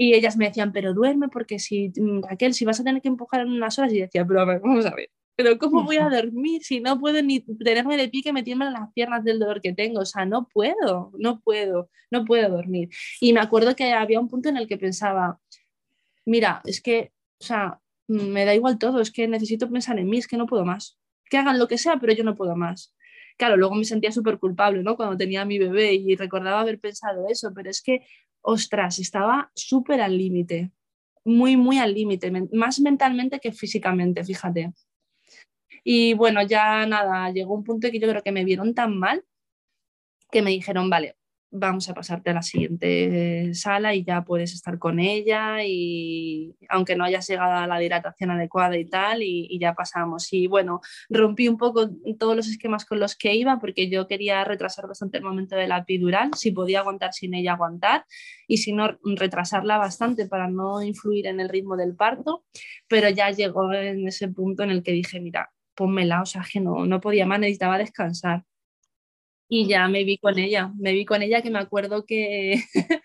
[0.01, 3.41] Y ellas me decían, pero duerme porque si, Raquel, si vas a tener que empujar
[3.41, 6.07] en unas horas, y decía, pero a ver, vamos a ver, pero ¿cómo voy a
[6.07, 9.59] dormir si no puedo ni tenerme de pie que me tiemblan las piernas del dolor
[9.59, 9.99] que tengo?
[9.99, 12.87] O sea, no puedo, no puedo, no puedo dormir.
[13.19, 15.41] Y me acuerdo que había un punto en el que pensaba,
[16.25, 20.19] mira, es que, o sea, me da igual todo, es que necesito pensar en mí,
[20.19, 20.97] es que no puedo más.
[21.29, 22.95] Que hagan lo que sea, pero yo no puedo más.
[23.37, 24.95] Claro, luego me sentía súper culpable, ¿no?
[24.95, 28.05] Cuando tenía a mi bebé y recordaba haber pensado eso, pero es que
[28.41, 30.71] ostras, estaba súper al límite,
[31.23, 34.73] muy, muy al límite, más mentalmente que físicamente, fíjate.
[35.83, 39.23] Y bueno, ya nada, llegó un punto que yo creo que me vieron tan mal
[40.31, 41.17] que me dijeron, vale,
[41.51, 46.95] vamos a pasarte a la siguiente sala y ya puedes estar con ella y aunque
[46.95, 50.31] no hayas llegado a la hidratación adecuada y tal y, y, ya pasamos.
[50.31, 54.43] Y bueno rompí un poco todos los esquemas con los que iba porque yo quería
[54.43, 56.31] retrasar bastante el momento de la epidural.
[56.35, 58.05] Si podía aguantar sin ella aguantar
[58.47, 62.45] y si no retrasarla bastante para no influir en el ritmo del parto.
[62.87, 66.59] Pero ya llegó en ese punto en el que dije mira pónmela o sea que
[66.59, 68.43] no, no podía más necesitaba descansar
[69.49, 72.63] y ya me vi con ella, me vi con ella que me acuerdo que,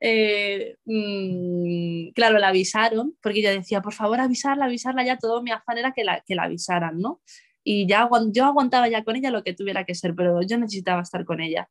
[0.00, 5.52] eh, mmm, claro, la avisaron, porque yo decía, por favor, avisarla, avisarla ya, todo mi
[5.52, 7.22] afán era que la, que la avisaran, ¿no?
[7.62, 11.02] Y ya yo aguantaba ya con ella lo que tuviera que ser, pero yo necesitaba
[11.02, 11.70] estar con ella.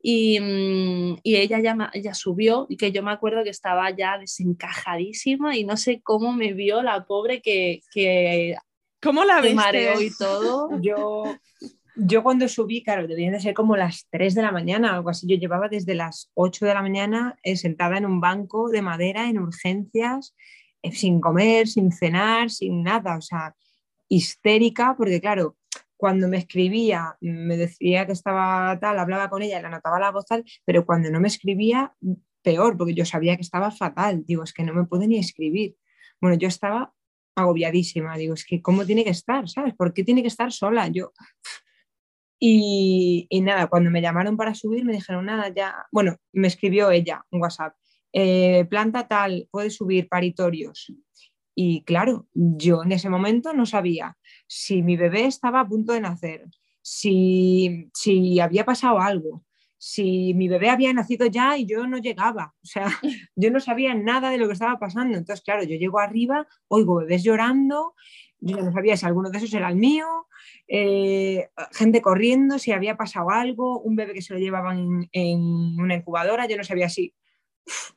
[0.00, 4.16] Y, mmm, y ella ya, ya subió y que yo me acuerdo que estaba ya
[4.16, 7.80] desencajadísima y no sé cómo me vio la pobre que...
[7.92, 8.54] que
[9.02, 9.56] ¿Cómo la viste?
[9.56, 10.70] mareó y todo.
[10.82, 11.24] Yo
[11.98, 15.26] yo cuando subí, claro, debían de ser como las 3 de la mañana, algo así.
[15.26, 19.28] Yo llevaba desde las 8 de la mañana eh, sentada en un banco de madera
[19.28, 20.34] en urgencias,
[20.82, 23.54] eh, sin comer, sin cenar, sin nada, o sea,
[24.08, 25.56] histérica, porque claro,
[25.96, 30.26] cuando me escribía, me decía que estaba tal, hablaba con ella, le anotaba la voz
[30.26, 31.92] tal, pero cuando no me escribía,
[32.42, 34.24] peor, porque yo sabía que estaba fatal.
[34.24, 35.76] Digo, es que no me puede ni escribir.
[36.20, 36.94] Bueno, yo estaba
[37.34, 38.16] agobiadísima.
[38.16, 39.48] Digo, es que ¿cómo tiene que estar?
[39.48, 39.74] ¿Sabes?
[39.74, 40.88] ¿Por qué tiene que estar sola?
[40.88, 41.12] Yo,
[42.38, 46.90] y, y, nada, cuando me llamaron para subir me dijeron, nada, ya, bueno, me escribió
[46.90, 47.74] ella un WhatsApp,
[48.12, 50.92] eh, planta tal, puede subir paritorios.
[51.54, 56.00] Y claro, yo en ese momento no sabía si mi bebé estaba a punto de
[56.00, 56.44] nacer,
[56.80, 59.44] si, si había pasado algo,
[59.76, 62.54] si mi bebé había nacido ya y yo no llegaba.
[62.62, 62.86] O sea,
[63.36, 65.16] yo no sabía nada de lo que estaba pasando.
[65.16, 67.94] Entonces, claro, yo llego arriba, oigo bebés llorando,
[68.40, 70.06] yo no sabía si alguno de esos era el mío,
[70.68, 75.40] eh, gente corriendo, si había pasado algo, un bebé que se lo llevaban en,
[75.80, 77.14] una incubadora, yo no sabía si,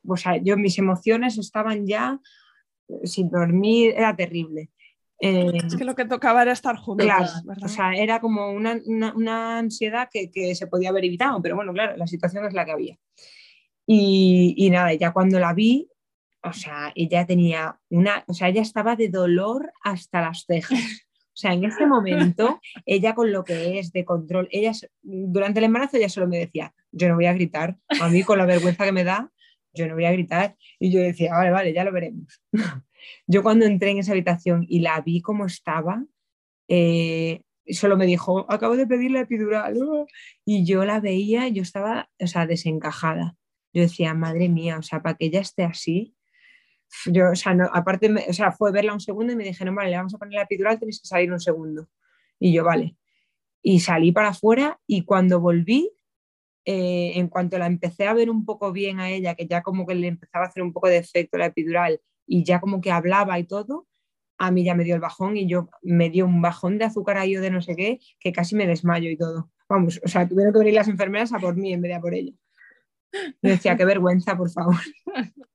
[0.08, 2.19] o sea, yo mis emociones estaban ya
[2.88, 4.69] eh, sin dormir, era terrible.
[5.23, 7.06] Eh, es que lo que tocaba era estar juntos.
[7.06, 7.65] Claro, ¿verdad?
[7.65, 11.56] o sea, era como una, una, una ansiedad que, que, se podía haber evitado, pero
[11.56, 12.97] bueno, claro, la situación es la que había.
[13.86, 15.90] Y, y nada, ya cuando la vi,
[16.43, 21.08] o sea, ella tenía una, o sea, ella estaba de dolor hasta las cejas.
[21.34, 25.65] O sea, en ese momento, ella con lo que es de control, ella durante el
[25.65, 28.84] embarazo ella solo me decía, yo no voy a gritar, a mí con la vergüenza
[28.84, 29.32] que me da,
[29.73, 30.58] yo no voy a gritar.
[30.80, 32.41] Y yo decía, vale, vale, ya lo veremos.
[33.27, 36.06] yo cuando entré en esa habitación y la vi como estaba,
[36.67, 39.77] eh, solo me dijo, acabo de pedir la epidural.
[40.45, 43.36] Y yo la veía, yo estaba, o sea, desencajada.
[43.73, 46.15] Yo decía, madre mía, o sea, para que ella esté así.
[47.06, 49.97] Yo, o sea, aparte, o sea, fue verla un segundo y me dijeron, vale, le
[49.97, 51.88] vamos a poner la epidural, tenéis que salir un segundo.
[52.39, 52.95] Y yo, vale.
[53.62, 55.91] Y salí para afuera y cuando volví,
[56.65, 59.88] eh, en cuanto la empecé a ver un poco bien a ella, que ya como
[59.88, 62.91] que le empezaba a hacer un poco de efecto la epidural y ya como que
[62.91, 63.88] hablaba y todo,
[64.38, 67.17] a mí ya me dio el bajón y yo me dio un bajón de azúcar
[67.17, 69.51] ahí o de no sé qué, que casi me desmayo y todo.
[69.69, 72.01] Vamos, o sea, tuvieron que venir las enfermeras a por mí en vez de a
[72.01, 72.34] por ella.
[73.41, 74.77] Me decía, qué vergüenza, por favor.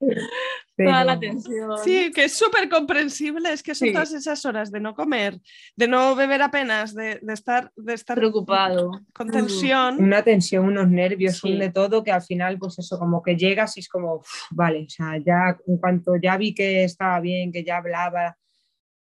[0.76, 1.78] Toda la tensión.
[1.84, 5.38] Sí, que es súper comprensible, es que son todas esas horas de no comer,
[5.76, 10.02] de no beber apenas, de, estar, de estar preocupado, con tensión.
[10.02, 13.76] Una tensión, unos nervios, un de todo, que al final, pues eso, como que llegas
[13.76, 17.62] y es como, vale, o sea, ya en cuanto ya vi que estaba bien, que
[17.62, 18.36] ya hablaba,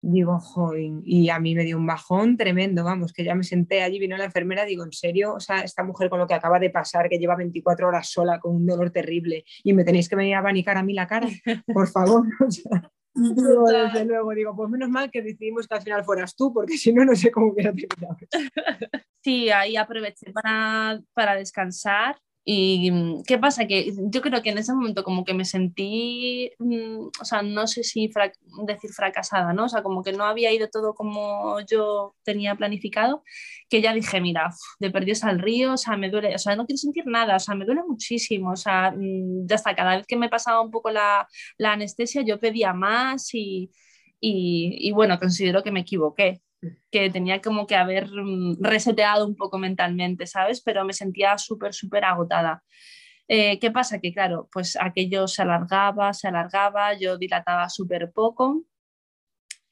[0.01, 3.83] Digo, joven, y a mí me dio un bajón tremendo, vamos, que ya me senté
[3.83, 5.35] allí, vino la enfermera, digo, ¿en serio?
[5.35, 8.39] O sea, esta mujer con lo que acaba de pasar, que lleva 24 horas sola
[8.39, 11.29] con un dolor terrible y me tenéis que venir a abanicar a mí la cara,
[11.67, 12.27] por favor.
[13.15, 16.77] digo, desde luego, digo, pues menos mal que decidimos que al final fueras tú, porque
[16.77, 18.17] si no, no sé cómo hubiera terminado.
[19.21, 22.17] Sí, ahí aproveché para, para descansar
[22.51, 23.67] ¿Y mm, qué pasa?
[23.67, 27.67] Que yo creo que en ese momento como que me sentí, mm, o sea, no
[27.67, 28.11] sé si
[28.67, 29.67] decir fracasada, ¿no?
[29.67, 33.23] O sea, como que no había ido todo como yo tenía planificado,
[33.69, 36.65] que ya dije, mira, de perdidos al río, o sea, me duele, o sea, no
[36.65, 40.07] quiero sentir nada, o sea, me duele muchísimo, o sea, mm, ya está, cada vez
[40.07, 43.71] que me pasaba un poco la, la anestesia yo pedía más y,
[44.21, 46.41] y bueno, considero que me equivoqué,
[46.91, 50.61] que tenía como que haber mm, reseteado un poco mentalmente, ¿sabes?
[50.61, 52.63] Pero me sentía súper, súper agotada.
[53.29, 54.01] Eh, ¿Qué pasa?
[54.01, 58.63] Que claro, pues aquello se alargaba, se alargaba, yo dilataba súper poco,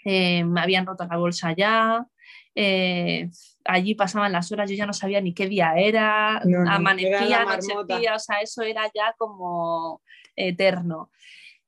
[0.04, 2.06] eh, me habían roto la bolsa ya,
[2.54, 3.30] eh,
[3.64, 8.18] allí pasaban las horas, yo ya no sabía ni qué día era, amanecía, anochecía, o
[8.18, 10.02] sea, eso era ya como
[10.36, 11.10] eterno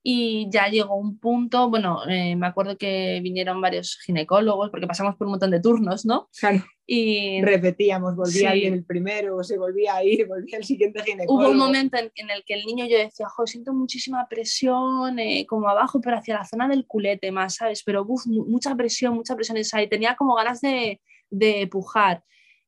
[0.03, 5.17] y ya llegó un punto, bueno, eh, me acuerdo que vinieron varios ginecólogos, porque pasamos
[5.17, 6.29] por un montón de turnos, ¿no?
[6.39, 6.65] Claro.
[6.87, 11.43] Y repetíamos, volvía alguien el primero, se volvía a ir, volvía el siguiente ginecólogo.
[11.43, 15.45] Hubo un momento en, el que el niño yo decía, jo, siento muchísima presión, eh,
[15.47, 17.83] como abajo, pero hacia la zona del culete más, ¿sabes?
[17.83, 22.25] Pero uf, mucha presión, mucha presión esa, y tenía como ganas de, de pujar.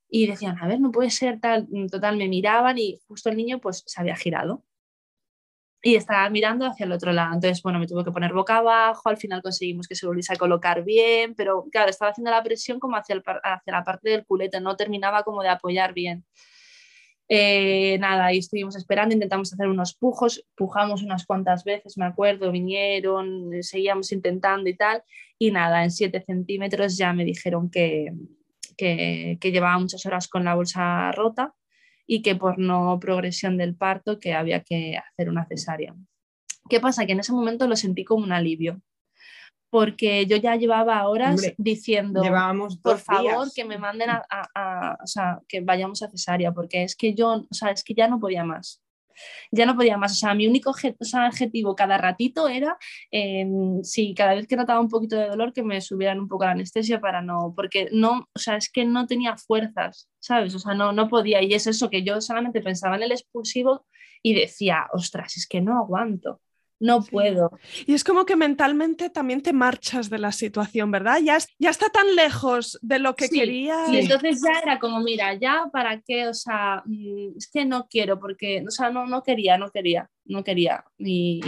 [0.08, 3.60] Y decían, a ver, no puede ser tal, total, me miraban y justo el niño
[3.60, 4.64] pues se había girado
[5.82, 7.34] y estaba mirando hacia el otro lado.
[7.34, 10.36] Entonces, bueno, me tuve que poner boca abajo, al final conseguimos que se volviese a
[10.36, 14.60] colocar bien, pero claro, estaba haciendo la presión como hacia, hacia la parte del culete,
[14.60, 16.24] no terminaba como de apoyar bien.
[17.28, 22.50] Eh, nada, ahí estuvimos esperando, intentamos hacer unos pujos, pujamos unas cuantas veces, me acuerdo,
[22.50, 25.02] vinieron, seguíamos intentando y tal,
[25.38, 28.12] y nada, en 7 centímetros ya me dijeron que,
[28.76, 31.54] que llevaba muchas horas con la bolsa rota
[32.12, 35.94] y que por no progresión del parto que había que hacer una cesárea.
[36.68, 37.06] ¿Qué pasa?
[37.06, 38.82] Que en ese momento lo sentí como un alivio,
[39.70, 42.20] porque yo ya llevaba horas diciendo,
[42.82, 47.14] por favor, que me manden a, o sea, que vayamos a cesárea, porque es que
[47.14, 48.82] yo, o sea, es que ya no podía más
[49.50, 50.12] ya no podía más.
[50.12, 52.76] O sea, mi único objetivo cada ratito era,
[53.11, 56.44] em, si cada vez que notaba un poquito de dolor, que me subieran un poco
[56.44, 60.54] la anestesia para no, porque no, o sea, es que no tenía fuerzas, ¿sabes?
[60.54, 61.42] O sea, no, no podía.
[61.42, 63.87] Y es eso que yo solamente pensaba en el expulsivo
[64.22, 66.40] y decía, ostras, es que no aguanto
[66.80, 67.50] no puedo.
[67.86, 71.20] Y es como que mentalmente también te marchas de la situación, ¿verdad?
[71.22, 73.76] Ya, ya está tan lejos de lo que quería.
[73.92, 77.86] Y entonces ya era como, mira, ya para qué, o sea, mm, es que no
[77.88, 80.84] quiero, porque, o sea, no, no quería, no quería, no quería.
[80.98, 81.40] Y,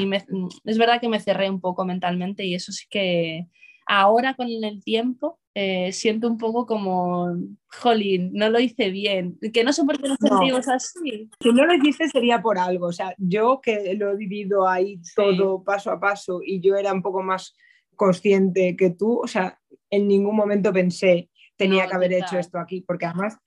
[0.65, 3.47] es verdad que me cerré un poco mentalmente y eso sí que
[3.87, 7.37] ahora con el tiempo eh, siento un poco como,
[7.67, 11.31] jolín, no lo hice bien, que no sé por qué nos sentimos así.
[11.41, 15.01] Si no lo hiciste sería por algo, o sea, yo que lo he vivido ahí
[15.15, 17.55] todo paso a paso y yo era un poco más
[17.97, 19.59] consciente que tú, o sea,
[19.91, 23.39] en ningún momento pensé tenía que haber hecho esto aquí, porque además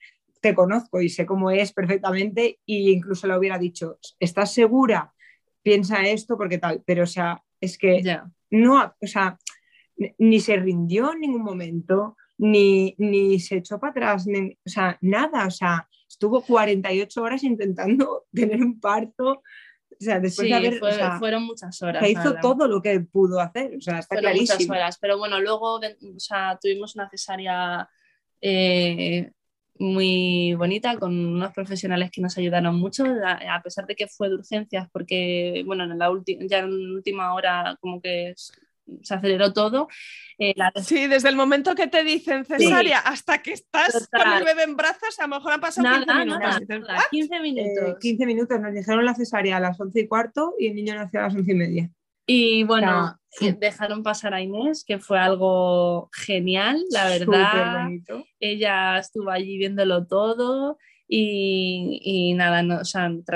[0.41, 5.11] te conozco y sé cómo es perfectamente e incluso lo hubiera dicho, ¿estás segura?
[5.63, 8.03] Piensa esto porque tal, pero o sea, es que
[8.51, 9.37] no, o sea,
[10.17, 15.47] ni se rindió en ningún momento, ni, ni se echó para atrás, o sea, nada,
[15.47, 19.41] o sea, estuvo 48 horas intentando tener un parto.
[19.97, 20.79] O sea, después de haber,
[21.19, 22.03] fueron muchas horas.
[22.03, 25.39] Se hizo todo lo que pudo hacer, o sea, está fueron muchas horas, pero bueno,
[25.39, 27.87] luego o sea, tuvimos una cesárea
[28.41, 29.31] eh,
[29.77, 34.35] muy bonita con unos profesionales que nos ayudaron mucho, a, pesar de que fue de
[34.35, 38.33] urgencias, porque bueno, en la ya en última hora como que
[39.01, 39.87] se aceleró todo.
[40.37, 44.63] Eh, sí, desde el momento que te dicen cesárea hasta que estás con el bebé
[44.63, 46.59] en brazos, a lo mejor han pasado 15 minutos.
[47.11, 47.97] 15 minutos.
[47.99, 50.95] 15 eh, minutos, nos dijeron la cesárea a las 11 y cuarto y el niño
[50.95, 51.89] nació a las 11 y media.
[52.27, 53.17] Y bueno,
[53.59, 57.87] dejaron pasar a Inés, que fue algo genial, la verdad.
[58.39, 60.77] Ella estuvo allí viéndolo todo
[61.07, 62.81] y, nada, no,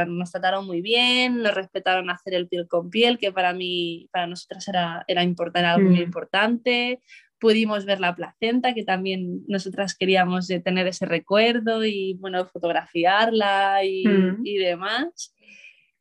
[0.07, 4.27] nos trataron muy bien, nos respetaron hacer el piel con piel, que para mí, para
[4.27, 6.03] nosotras era, era importante, algo muy mm.
[6.03, 7.01] importante.
[7.39, 14.05] Pudimos ver la placenta, que también nosotras queríamos tener ese recuerdo y, bueno, fotografiarla y,
[14.05, 14.45] mm.
[14.45, 15.35] y demás.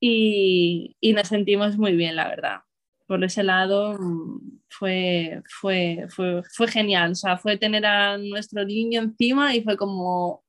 [0.01, 2.61] Y, y, nos sentimos muy bien, la verdad
[3.09, 7.12] por ese lado mm, fue, fue, fue, fue, genial.
[7.12, 10.45] O sea, fue tener a nuestro niño encima y fue como...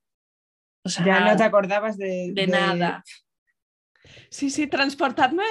[0.82, 3.04] O sea, ya no te acordabas de, de, nada.
[4.30, 5.42] Sí, sí, transportadme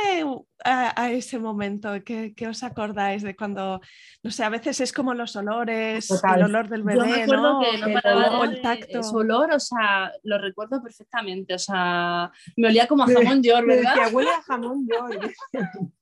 [0.64, 3.82] a, ese momento, ¿Qué, os acordáis de cuando,
[4.24, 7.60] no sé, a veces es como los olores, el olor del bebé, Yo me acuerdo
[7.60, 9.04] Que no paraba el, tacto.
[9.04, 13.68] Su olor, o sea, lo recuerdo perfectamente, o sea, me olía como a jamón york,
[13.68, 13.94] ¿verdad?
[13.96, 15.34] Que huele a jamón york.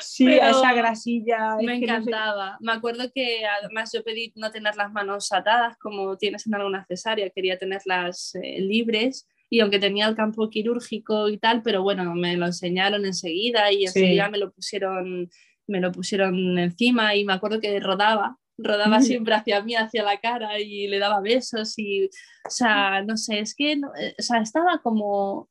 [0.00, 1.56] Sí, esa grasilla.
[1.62, 2.56] Me encantaba.
[2.60, 6.84] Me acuerdo que además yo pedí no tener las manos atadas como tienes en alguna
[6.86, 12.14] cesárea, quería tenerlas eh, libres y aunque tenía el campo quirúrgico y tal, pero bueno,
[12.14, 15.28] me lo enseñaron enseguida y enseguida me lo pusieron
[15.66, 20.18] me lo pusieron encima y me acuerdo que rodaba, rodaba siempre hacia mí, hacia la
[20.18, 24.40] cara y le daba besos y, o sea, no sé, es que, eh, o sea,
[24.40, 25.48] estaba como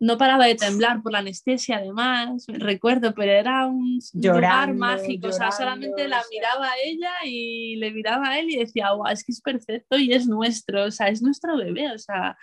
[0.00, 5.32] no paraba de temblar por la anestesia además, recuerdo, pero era un lugar mágico, o
[5.32, 9.22] sea, solamente la miraba a ella y le miraba a él y decía, wow, es
[9.22, 12.38] que es perfecto y es nuestro, o sea, es nuestro bebé, o sea,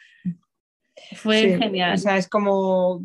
[1.15, 1.93] fue genial.
[1.93, 3.03] O sea, es como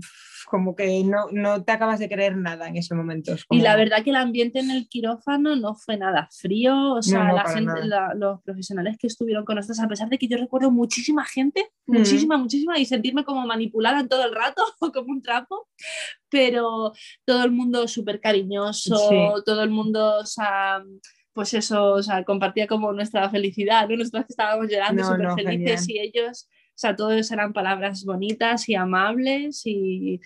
[0.52, 3.34] como que no, no, te acabas de creer nada en ese momento.
[3.48, 7.32] Y la verdad que el ambiente en el quirófano no fue nada frío, o sea,
[7.32, 7.72] la gente,
[8.16, 11.96] los profesionales que estuvieron con nosotros, a pesar de que yo recuerdo muchísima gente, mm.
[11.96, 14.62] muchísima, muchísima, y sentirme como manipulada todo el rato,
[14.92, 15.68] como un trapo,
[16.28, 16.92] pero
[17.24, 20.84] todo el mundo súper cariñoso, todo el mundo, o sea
[21.34, 23.96] pues eso, o sea, compartía como nuestra felicidad, ¿no?
[23.96, 28.74] Nosotros que estábamos llorando súper felices y ellos, o sea, todos eran palabras bonitas y
[28.74, 30.20] amables y,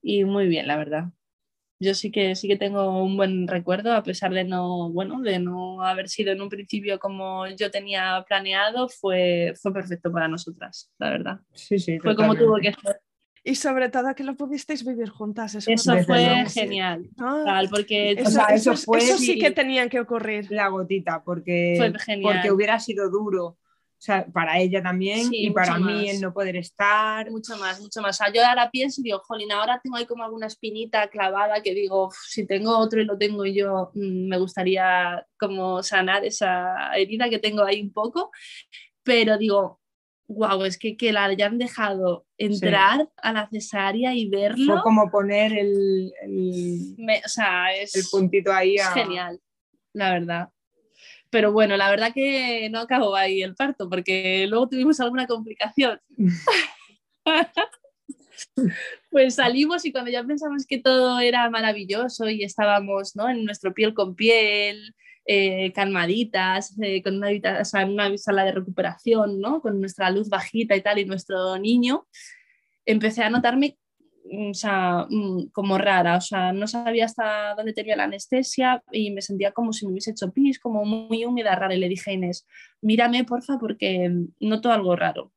[0.00, 1.04] y muy bien, la verdad.
[1.80, 5.38] Yo sí que sí que tengo un buen recuerdo, a pesar de no, bueno, de
[5.38, 10.90] no haber sido en un principio como yo tenía planeado, fue, fue perfecto para nosotras,
[10.98, 11.40] la verdad.
[11.52, 11.98] Sí, sí.
[12.00, 13.00] Fue como tuvo que ser.
[13.44, 15.54] Y sobre todo que lo pudisteis vivir juntas.
[15.54, 17.08] Eso, fue genial.
[17.70, 18.76] porque eso,
[19.16, 20.50] sí que tenían que ocurrir.
[20.50, 21.92] La gotita, porque,
[22.22, 23.56] porque hubiera sido duro
[23.98, 27.28] o sea, para ella también y para mí el no poder estar.
[27.32, 28.14] Mucho más, mucho más.
[28.14, 31.60] O sea, yo ahora pienso y digo, jolín, ahora tengo ahí como alguna espinita clavada
[31.64, 36.96] que digo, si tengo otro y lo tengo yo, mm, me gustaría como sanar esa
[36.96, 38.30] herida que tengo ahí un poco.
[39.02, 39.80] Pero digo,
[40.28, 44.74] wow, es que, que la hayan dejado entrar a la cesárea y verlo.
[44.74, 48.76] Fue como poner el, el, o sea, es, el puntito ahí.
[48.76, 49.40] Es genial,
[49.92, 50.50] la verdad.
[51.30, 56.00] Pero bueno, la verdad que no acabó ahí el parto porque luego tuvimos alguna complicación.
[59.10, 63.28] pues salimos y cuando ya pensamos que todo era maravilloso y estábamos ¿no?
[63.28, 64.94] en nuestro piel con piel,
[65.26, 67.28] eh, calmaditas, eh, con una,
[67.86, 69.60] una sala de recuperación, ¿no?
[69.60, 72.06] con nuestra luz bajita y tal, y nuestro niño,
[72.86, 73.76] empecé a notarme
[74.50, 79.10] o sea, mm, como rara, o sea, no sabía hasta dónde tenía la anestesia y
[79.10, 82.10] me sentía como si me hubiese hecho pis, como muy húmeda, rara, y le dije
[82.10, 82.46] a Inés,
[82.80, 84.10] mírame porfa porque
[84.40, 85.32] noto algo raro.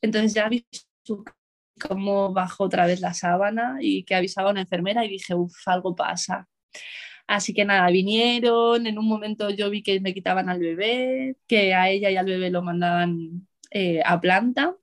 [0.00, 0.66] Entonces ya vi
[1.88, 5.66] cómo bajó otra vez la sábana y que avisaba a una enfermera y dije, uff,
[5.68, 6.48] algo pasa.
[7.26, 11.74] Así que nada, vinieron, en un momento yo vi que me quitaban al bebé, que
[11.74, 14.76] a ella y al bebé lo mandaban eh, a planta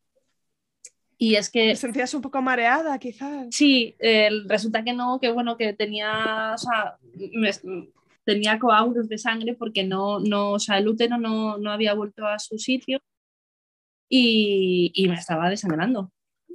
[1.18, 1.70] y es que...
[1.70, 3.48] ¿Te sentías un poco mareada, quizás?
[3.52, 3.96] Sí,
[4.48, 6.98] resulta que no, que bueno, que tenía, o sea,
[8.24, 12.26] tenía coágulos de sangre porque no, no, o sea, el útero no, no había vuelto
[12.26, 13.02] a su sitio
[14.10, 16.12] y, y, me estaba desangrando.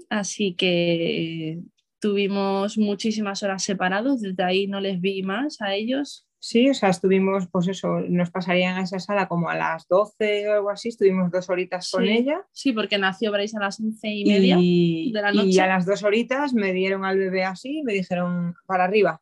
[0.08, 1.60] Así que
[2.00, 6.88] tuvimos muchísimas horas separados, desde ahí no les vi más a ellos Sí, o sea,
[6.88, 10.88] estuvimos, pues eso, nos pasarían a esa sala como a las 12 o algo así,
[10.88, 12.46] estuvimos dos horitas con ella.
[12.50, 15.48] Sí, porque nació Bryce a las once y media de la noche.
[15.48, 19.20] Y a las dos horitas me dieron al bebé así, me dijeron para arriba.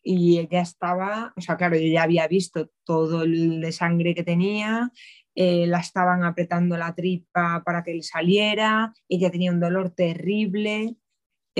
[0.00, 4.22] Y ella estaba, o sea, claro, yo ya había visto todo el de sangre que
[4.22, 4.92] tenía,
[5.34, 10.94] eh, la estaban apretando la tripa para que le saliera, ella tenía un dolor terrible.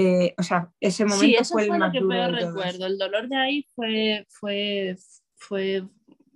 [0.01, 2.87] Eh, o sea, ese momento fue, el más lo que peor recuerdo.
[2.87, 4.97] El dolor de ahí fue, fue,
[5.35, 5.83] fue,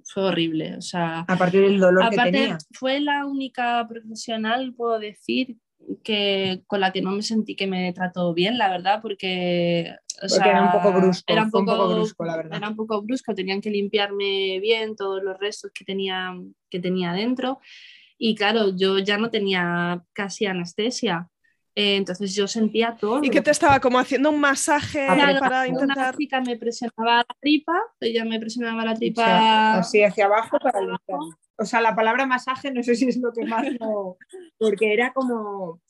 [0.04, 0.74] fue horrible.
[0.76, 2.58] O sea, a partir del dolor que tenía.
[2.72, 5.58] Fue la única profesional, puedo decir,
[6.02, 9.94] que con la que no me sentí que me trató bien, la verdad, porque,
[10.44, 11.32] era un poco brusco.
[11.32, 12.56] Era un poco, brusco, la verdad.
[12.56, 16.34] Era un poco brusco, tenían que limpiarme bien todos los restos que tenía,
[16.68, 17.60] que tenía dentro.
[18.18, 21.28] Y claro, yo ya no tenía casi anestesia.
[21.74, 23.24] Eh, entonces yo sentía todo.
[23.24, 26.14] ¿Y qué te estaba como haciendo un masaje para intentar?
[26.18, 29.78] Una me presionaba la tripa, ella me presionaba la tripa.
[29.78, 31.18] así hacia abajo para limpiar
[31.62, 34.16] o sea, la palabra masaje no sé si es lo que más no,
[34.58, 35.80] porque era como...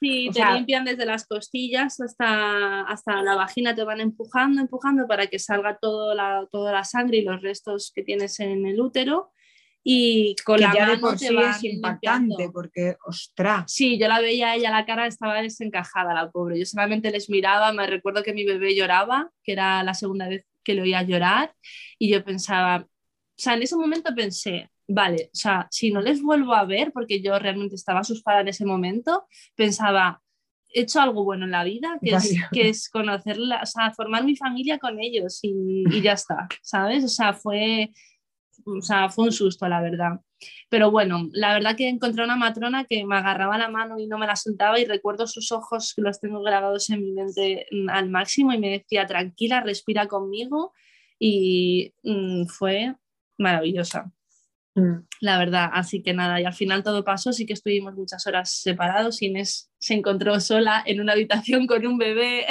[0.00, 5.26] Sí, te limpian desde las costillas hasta, hasta la vagina, te van empujando, empujando para
[5.26, 9.30] que salga todo la, toda la sangre y los restos que tienes en el útero.
[9.90, 13.72] Y con la ya de por sí es impactante porque, ostras.
[13.72, 16.58] Sí, yo la veía ella, la cara estaba desencajada, la pobre.
[16.58, 20.44] Yo solamente les miraba, me recuerdo que mi bebé lloraba, que era la segunda vez
[20.62, 21.54] que lo oía llorar,
[21.98, 22.86] y yo pensaba, o
[23.34, 27.22] sea, en ese momento pensé, vale, o sea, si no les vuelvo a ver, porque
[27.22, 29.26] yo realmente estaba asustada en ese momento,
[29.56, 30.20] pensaba,
[30.68, 34.22] he hecho algo bueno en la vida, que, es, que es conocerla, o sea, formar
[34.22, 37.04] mi familia con ellos y, y, ya está, ¿sabes?
[37.04, 37.90] O sea, fue,
[38.64, 40.20] o sea, fue un susto, la verdad.
[40.68, 44.18] Pero bueno, la verdad que encontré una matrona que me agarraba la mano y no
[44.18, 47.88] me la soltaba y recuerdo sus ojos que los tengo grabados en mi mente mm,
[47.88, 50.72] al máximo y me decía, tranquila, respira conmigo
[51.18, 52.94] y mm, fue
[53.38, 54.12] maravillosa.
[54.74, 55.06] Mm.
[55.20, 58.50] La verdad, así que nada, y al final todo pasó, sí que estuvimos muchas horas
[58.50, 62.46] separados, Inés se encontró sola en una habitación con un bebé.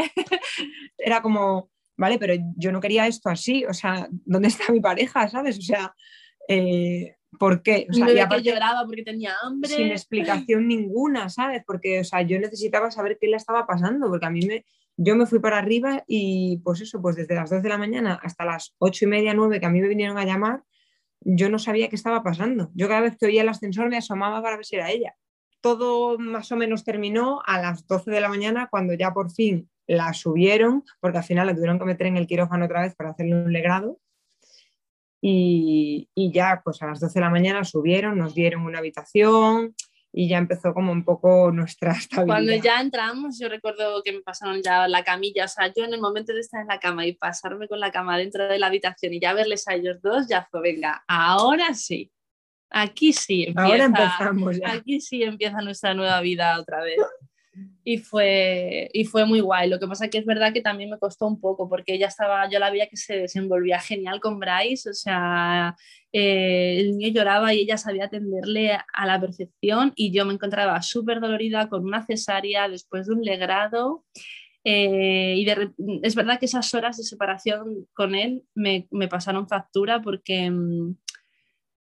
[0.97, 5.27] Era como, vale, pero yo no quería esto así, o sea, ¿dónde está mi pareja,
[5.27, 5.57] sabes?
[5.57, 5.93] O sea,
[6.47, 7.87] eh, ¿por qué?
[7.89, 9.69] O sea, y lloraba porque tenía hambre.
[9.69, 11.63] Sin explicación ninguna, ¿sabes?
[11.65, 15.15] Porque, o sea, yo necesitaba saber qué le estaba pasando, porque a mí me, yo
[15.15, 18.45] me fui para arriba y pues eso, pues desde las 2 de la mañana hasta
[18.45, 20.63] las 8 y media, 9 que a mí me vinieron a llamar,
[21.21, 22.69] yo no sabía qué estaba pasando.
[22.75, 25.15] Yo cada vez que oía el ascensor me asomaba para ver si era ella.
[25.61, 29.67] Todo más o menos terminó a las 12 de la mañana cuando ya por fin
[29.87, 33.11] la subieron, porque al final la tuvieron que meter en el quirófano otra vez para
[33.11, 33.99] hacerle un legrado.
[35.19, 39.75] Y, y ya pues a las 12 de la mañana subieron, nos dieron una habitación,
[40.17, 42.35] y ya empezó como un poco nuestra estabilidad.
[42.35, 45.93] Cuando ya entramos, yo recuerdo que me pasaron ya la camilla, o sea, yo en
[45.93, 48.67] el momento de estar en la cama y pasarme con la cama dentro de la
[48.67, 52.11] habitación y ya verles a ellos dos, ya fue, venga, ahora sí,
[52.71, 54.71] aquí sí empieza, ahora empezamos ya.
[54.71, 56.97] aquí sí empieza nuestra nueva vida otra vez
[57.89, 59.69] y fue, y fue muy guay.
[59.69, 62.49] Lo que pasa que es verdad que también me costó un poco porque ella estaba,
[62.49, 65.73] yo la veía que se desenvolvía genial con Bryce, o sea,
[66.11, 70.81] eh, el niño lloraba y ella sabía atenderle a la perfección y yo me encontraba
[70.81, 74.03] súper dolorida con una cesárea después de un legrado.
[74.65, 75.47] Eh, y
[76.03, 80.89] es verdad que esas horas de separación con él me, me pasaron factura porque mm,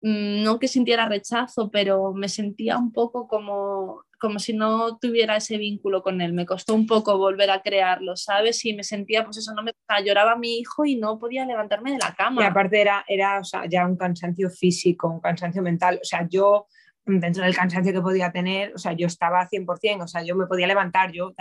[0.03, 5.35] mm, no que sintiera rechazo, pero me sentía un poco como como si no tuviera
[5.35, 6.33] ese vínculo con él.
[6.33, 8.63] Me costó un poco volver a crearlo, ¿sabes?
[8.65, 9.73] Y me sentía, pues eso, no me
[10.05, 12.43] lloraba mi hijo y no podía levantarme de la cama.
[12.43, 15.99] Y aparte era, era o sea, ya un cansancio físico, un cansancio mental.
[16.01, 16.67] O sea, yo
[17.05, 20.45] dentro del cansancio que podía tener, o sea, yo estaba 100%, o sea, yo me
[20.45, 21.33] podía levantar, yo,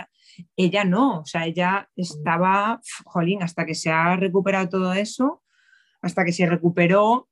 [0.55, 5.43] ella no, o sea, ella estaba, jolín, hasta que se ha recuperado todo eso,
[6.01, 7.28] hasta que se recuperó,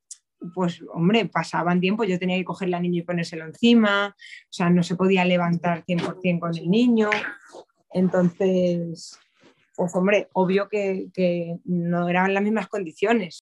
[0.53, 4.69] pues hombre, pasaban tiempo, yo tenía que coger la niña y ponérselo encima, o sea,
[4.69, 7.09] no se podía levantar 100% con el niño,
[7.91, 9.19] entonces,
[9.75, 13.43] pues hombre, obvio que, que no eran las mismas condiciones.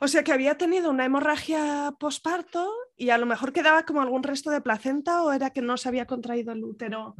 [0.00, 4.24] O sea que había tenido una hemorragia posparto y a lo mejor quedaba como algún
[4.24, 7.14] resto de placenta o era que no se había contraído el útero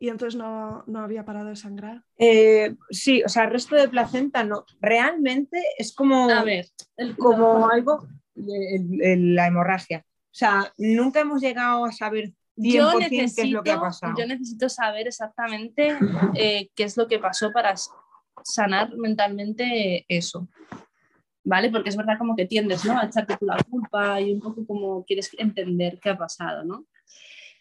[0.00, 2.04] y entonces no, no había parado de sangrar.
[2.16, 4.64] Eh, sí, o sea, el resto de placenta no.
[4.80, 6.66] Realmente es como, a ver,
[7.18, 8.06] como algo
[8.46, 10.04] la hemorragia.
[10.06, 14.14] O sea, nunca hemos llegado a saber 100% qué es lo que ha pasado.
[14.18, 15.96] Yo necesito saber exactamente
[16.34, 17.74] eh, qué es lo que pasó para
[18.44, 20.48] sanar mentalmente eso.
[21.44, 21.70] ¿Vale?
[21.70, 22.98] Porque es verdad como que tiendes ¿no?
[22.98, 26.84] a echarte tú la culpa y un poco como quieres entender qué ha pasado, ¿no?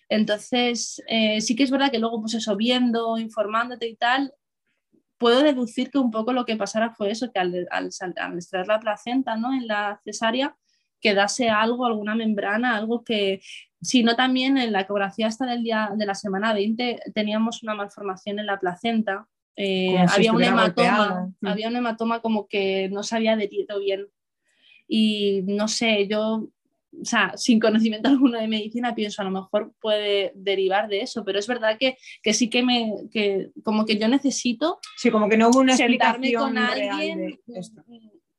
[0.09, 4.34] Entonces, eh, sí que es verdad que luego, pues eso, viendo, informándote y tal,
[5.17, 8.67] puedo deducir que un poco lo que pasara fue eso, que al, al, al extraer
[8.67, 9.53] la placenta ¿no?
[9.53, 10.55] en la cesárea,
[11.01, 13.41] quedase algo, alguna membrana, algo que,
[13.81, 17.75] si no también en la ecografía hasta del día de la semana 20 teníamos una
[17.75, 21.47] malformación en la placenta, eh, había un hematoma, mm.
[21.47, 24.07] había un hematoma como que no se había adherido bien.
[24.87, 26.47] Y no sé, yo
[27.01, 31.23] o sea, sin conocimiento alguno de medicina, pienso a lo mejor puede derivar de eso,
[31.23, 34.79] pero es verdad que, que sí que me, que como que yo necesito...
[34.95, 37.83] Sí, como que no hubo una sentarme explicación con alguien de esto.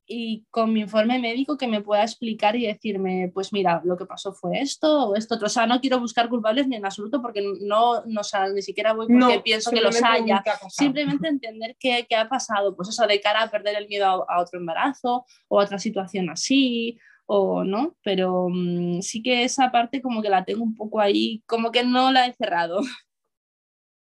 [0.09, 4.07] Y con mi informe médico que me pueda explicar y decirme, pues mira, lo que
[4.07, 5.47] pasó fue esto o esto otro.
[5.47, 8.63] O sea, no quiero buscar culpables ni en absoluto porque no, no o sea, ni
[8.63, 10.43] siquiera voy porque No, pienso que los haya.
[10.69, 14.37] Simplemente entender qué, qué ha pasado, pues eso de cara a perder el miedo a,
[14.37, 16.99] a otro embarazo o a otra situación así
[17.31, 21.43] o no, pero mm, sí que esa parte como que la tengo un poco ahí,
[21.47, 22.81] como que no la he cerrado.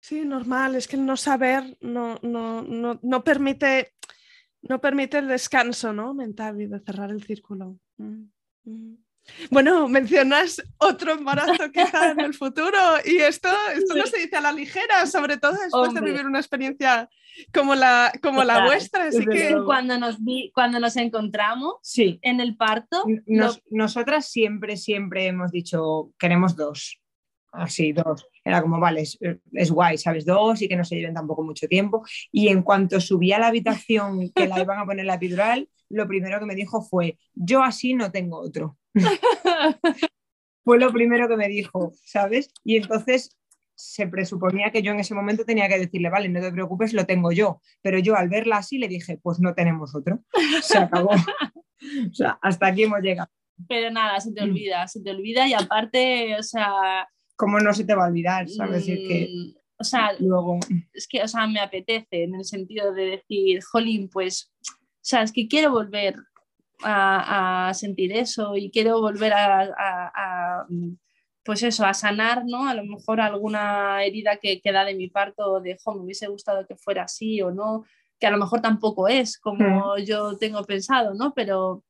[0.03, 3.93] Sí, normal, es que el no saber no, no, no, no permite,
[4.63, 6.15] no permite el descanso ¿no?
[6.15, 7.79] mental y de cerrar el círculo.
[7.99, 8.25] Mm,
[8.65, 8.97] mm.
[9.51, 14.41] Bueno, mencionas otro embarazo quizá en el futuro y esto, esto no se dice a
[14.41, 16.01] la ligera, sobre todo después Hombre.
[16.03, 17.09] de vivir una experiencia
[17.53, 19.05] como la, como la vuestra.
[19.05, 19.55] Así que.
[19.65, 25.53] Cuando nos, vi, cuando nos encontramos Sí, en el parto, Nos- nosotras siempre, siempre hemos
[25.53, 27.01] dicho, queremos dos.
[27.53, 28.27] Así, dos.
[28.45, 29.19] Era como, vale, es,
[29.53, 30.25] es guay, ¿sabes?
[30.25, 32.05] Dos y que no se lleven tampoco mucho tiempo.
[32.31, 36.07] Y en cuanto subí a la habitación que la iban a poner la epidural, lo
[36.07, 38.77] primero que me dijo fue, yo así no tengo otro.
[40.65, 42.53] Fue lo primero que me dijo, ¿sabes?
[42.65, 43.37] Y entonces
[43.75, 47.07] se presuponía que yo en ese momento tenía que decirle, vale, no te preocupes, lo
[47.07, 47.61] tengo yo.
[47.83, 50.21] Pero yo al verla así le dije, pues no tenemos otro.
[50.63, 51.11] Se acabó.
[51.11, 53.31] o sea, hasta aquí hemos llegado.
[53.69, 54.51] pero nada, se te Mm.
[54.51, 57.09] olvida, se te olvida y aparte, o sea,
[57.41, 58.49] ¿Cómo no se te va a olvidar?
[58.51, 58.87] ¿Sabes?
[58.87, 60.59] Es que mm, o sea, luego.
[60.93, 65.23] es que, o sea, me apetece en el sentido de decir, jolín, pues, o sea,
[65.23, 66.17] es que quiero volver
[66.83, 70.13] a, a sentir eso y quiero volver a, a-
[70.61, 70.97] a, mm,
[71.43, 72.69] pues eso, a sanar, ¿no?
[72.69, 76.67] A lo mejor alguna herida que queda de mi parto de, jo, me hubiese gustado
[76.67, 77.85] que fuera así o no,
[78.19, 81.33] que a lo mejor tampoco es como yo tengo pensado, ¿no?
[81.35, 81.85] Pero,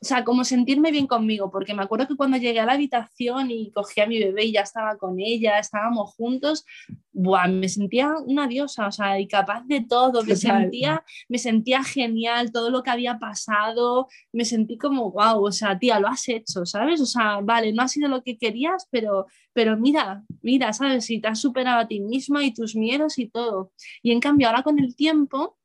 [0.00, 3.50] o sea, como sentirme bien conmigo, porque me acuerdo que cuando llegué a la habitación
[3.50, 6.64] y cogí a mi bebé y ya estaba con ella, estábamos juntos,
[7.12, 11.82] buah, me sentía una diosa, o sea, y capaz de todo, me sentía, me sentía
[11.82, 16.28] genial, todo lo que había pasado, me sentí como, wow, o sea, tía, lo has
[16.28, 17.00] hecho, ¿sabes?
[17.00, 21.06] O sea, vale, no ha sido lo que querías, pero, pero mira, mira, ¿sabes?
[21.06, 23.72] Si te has superado a ti misma y tus miedos y todo.
[24.02, 25.56] Y en cambio, ahora con el tiempo,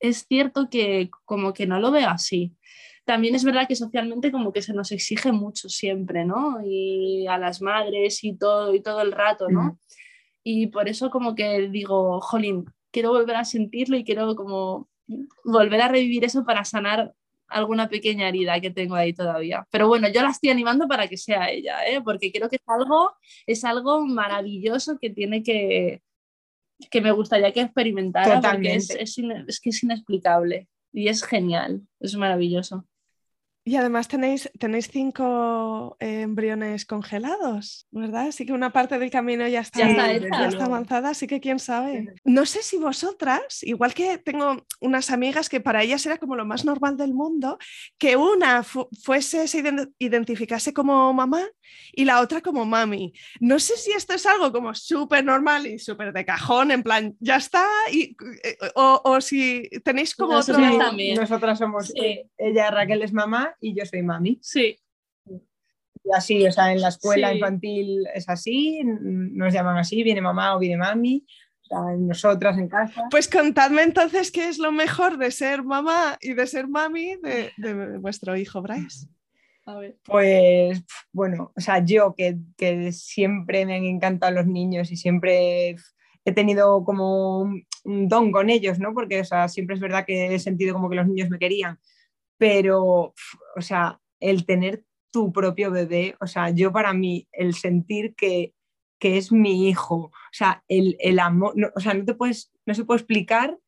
[0.00, 2.54] es cierto que como que no lo veo así
[3.10, 6.60] también es verdad que socialmente como que se nos exige mucho siempre, ¿no?
[6.64, 9.62] Y a las madres y todo, y todo el rato, ¿no?
[9.62, 9.78] Mm.
[10.44, 14.88] Y por eso como que digo, jolín, quiero volver a sentirlo y quiero como
[15.44, 17.12] volver a revivir eso para sanar
[17.48, 19.66] alguna pequeña herida que tengo ahí todavía.
[19.72, 22.00] Pero bueno, yo la estoy animando para que sea ella, ¿eh?
[22.00, 23.12] porque creo que es algo,
[23.44, 26.00] es algo maravilloso que tiene que,
[26.92, 29.02] que me gustaría que experimentara, porque es, Totalmente.
[29.02, 32.86] es ine- es que es inexplicable y es genial, es maravilloso.
[33.70, 38.26] Y además tenéis, tenéis cinco eh, embriones congelados, ¿verdad?
[38.26, 39.78] Así que una parte del camino ya está,
[40.40, 41.92] Ya está ya avanzada, así que quién sabe.
[42.24, 46.44] No sé si vosotras, igual que tengo unas amigas que para ellas era como lo
[46.44, 47.58] más normal del mundo,
[47.96, 51.46] que una fu- fuese, se ident- identificase como mamá
[51.92, 53.12] y la otra como mami.
[53.40, 57.16] No sé si esto es algo como súper normal y súper de cajón, en plan,
[57.20, 60.58] ya está, y, eh, o, o si tenéis como otro...
[60.58, 61.16] Nosotras también.
[61.20, 62.22] Nosotras somos, Sí.
[62.38, 64.38] ella Raquel es mamá y yo soy mami.
[64.42, 64.78] Sí,
[66.02, 67.34] Y así, o sea, en la escuela Sí.
[67.36, 71.26] infantil es así, nos llaman así, viene mamá o viene mami.
[71.62, 73.04] O sea, nosotras en casa.
[73.10, 77.52] Pues contadme entonces qué es lo mejor de ser mamá y de ser mami de,
[77.58, 79.06] de vuestro hijo Bryce.
[80.04, 85.76] Pues bueno, o sea, yo que, que siempre me han encantado los niños y siempre
[86.24, 87.64] he tenido como un,
[88.08, 88.94] don con ellos, ¿no?
[88.94, 91.78] Porque, o sea, siempre es verdad que he sentido como que los niños me querían,
[92.38, 93.14] pero,
[93.56, 98.54] o sea, el tener tu propio bebé, o sea, yo para mí, el sentir que,
[98.98, 102.52] que es mi hijo, o sea, el, el amor, no, o sea, no te puedes,
[102.66, 103.58] no se puede explicar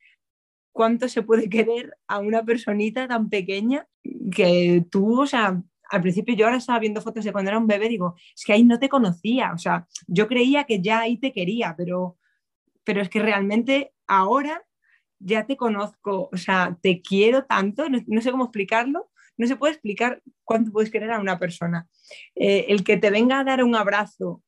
[0.72, 3.86] cuánto se puede querer a una personita tan pequeña
[4.34, 5.62] que tú, o sea,
[5.92, 8.54] al principio yo ahora estaba viendo fotos de cuando era un bebé, digo, es que
[8.54, 12.16] ahí no te conocía, o sea, yo creía que ya ahí te quería, pero,
[12.82, 14.64] pero es que realmente ahora
[15.18, 19.56] ya te conozco, o sea, te quiero tanto, no, no sé cómo explicarlo, no se
[19.56, 21.86] puede explicar cuánto puedes querer a una persona.
[22.34, 24.42] Eh, el que te venga a dar un abrazo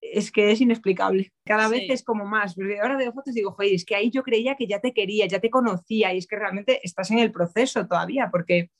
[0.00, 1.32] es que es inexplicable.
[1.44, 2.54] Cada vez es como más.
[2.54, 4.92] Porque ahora veo fotos y digo, joder, es que ahí yo creía que ya te
[4.92, 8.70] quería, ya te conocía, y es que realmente estás en el proceso todavía, porque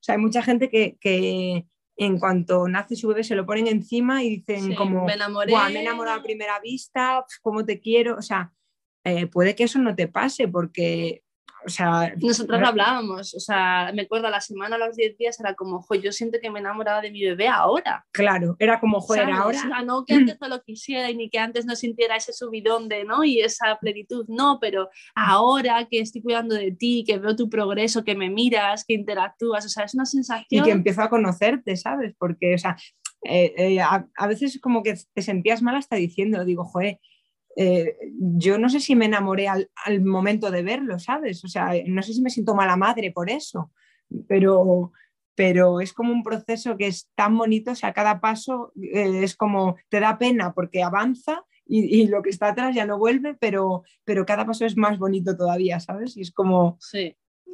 [0.00, 3.66] o sea, hay mucha gente que, que en cuanto nace su bebé se lo ponen
[3.66, 5.50] encima y dicen Sí, como, me enamoré.
[5.50, 8.16] "Buah, me he enamorado a primera vista, cómo te quiero.
[8.16, 8.52] O sea,
[9.04, 11.22] eh, puede que eso no te pase porque
[11.64, 12.14] o sea...
[12.20, 15.94] Nosotros hablábamos, o sea, me acuerdo la semana, a los 10 días, era como, jo,
[15.94, 18.06] yo siento que me enamoraba de mi bebé ahora.
[18.12, 19.82] Claro, era como, joder, ahora...
[19.84, 23.04] no que antes no lo quisiera y ni que antes no sintiera ese subidón de,
[23.04, 23.24] ¿no?
[23.24, 28.04] Y esa plenitud, no, pero ahora que estoy cuidando de ti, que veo tu progreso,
[28.04, 30.46] que me miras, que interactúas, o sea, es una sensación...
[30.50, 32.14] Y que empiezo a conocerte, ¿sabes?
[32.18, 32.76] Porque, o sea,
[33.24, 37.00] eh, eh, a, a, veces como que te sentías mal hasta diciendo, digo, joder,
[37.60, 39.68] eh, yo no sé si me enamoré al,
[40.04, 41.44] momento de verlo, ¿sabes?
[41.44, 43.72] O sea, no sé si me siento mala madre por eso,
[44.28, 44.92] pero,
[45.34, 49.34] pero es como un proceso que es tan bonito, o sea, cada paso eh, es
[49.34, 53.82] como, te da pena porque avanza y, lo que está atrás ya no vuelve, pero,
[54.04, 56.16] pero cada paso es más bonito todavía, ¿sabes?
[56.16, 56.78] Y es como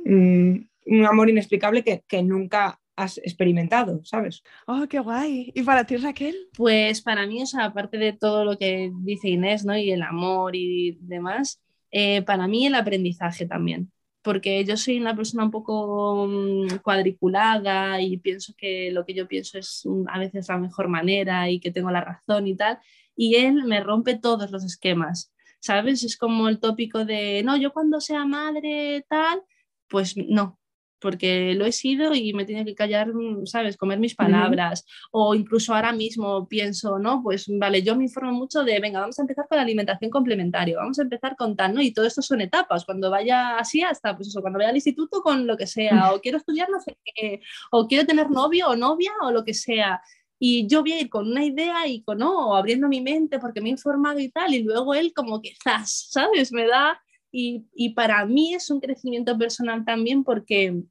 [0.04, 0.68] un
[1.06, 4.42] amor inexplicable que, que nunca has experimentado, ¿sabes?
[4.66, 5.52] Oh, qué guay.
[5.54, 6.34] ¿Y para ti, Raquel?
[6.56, 9.76] Pues para mí, o sea, aparte de todo lo que dice Inés, ¿no?
[9.76, 13.90] Y el amor y demás, eh, para mí el aprendizaje también.
[14.22, 19.28] Porque yo soy una persona un poco mm, cuadriculada y pienso que lo que yo
[19.28, 22.78] pienso es a veces la mejor manera y que tengo la razón y tal.
[23.16, 26.02] Y él me rompe todos los esquemas, ¿sabes?
[26.04, 29.42] Es como el tópico de, no, yo cuando sea madre tal,
[29.88, 30.58] pues no,
[31.04, 33.12] porque lo he sido y me tiene que callar,
[33.44, 33.76] ¿sabes?
[33.76, 34.86] Comer mis palabras.
[35.10, 37.22] O incluso ahora mismo pienso, ¿no?
[37.22, 40.78] Pues vale, yo me informo mucho de, venga, vamos a empezar con la alimentación complementaria,
[40.78, 41.82] vamos a empezar con tal, ¿no?
[41.82, 42.86] Y todo esto son etapas.
[42.86, 46.22] Cuando vaya así hasta, pues eso, cuando vaya al instituto con lo que sea, o
[46.22, 50.00] quiero estudiar no sé qué, o quiero tener novio o novia o lo que sea.
[50.38, 53.60] Y yo voy a ir con una idea y con, no, abriendo mi mente porque
[53.60, 56.50] me he informado y tal, y luego él como quizás, ¿sabes?
[56.50, 56.98] Me da...
[57.36, 60.84] Y, y para mí es un crecimiento personal también porque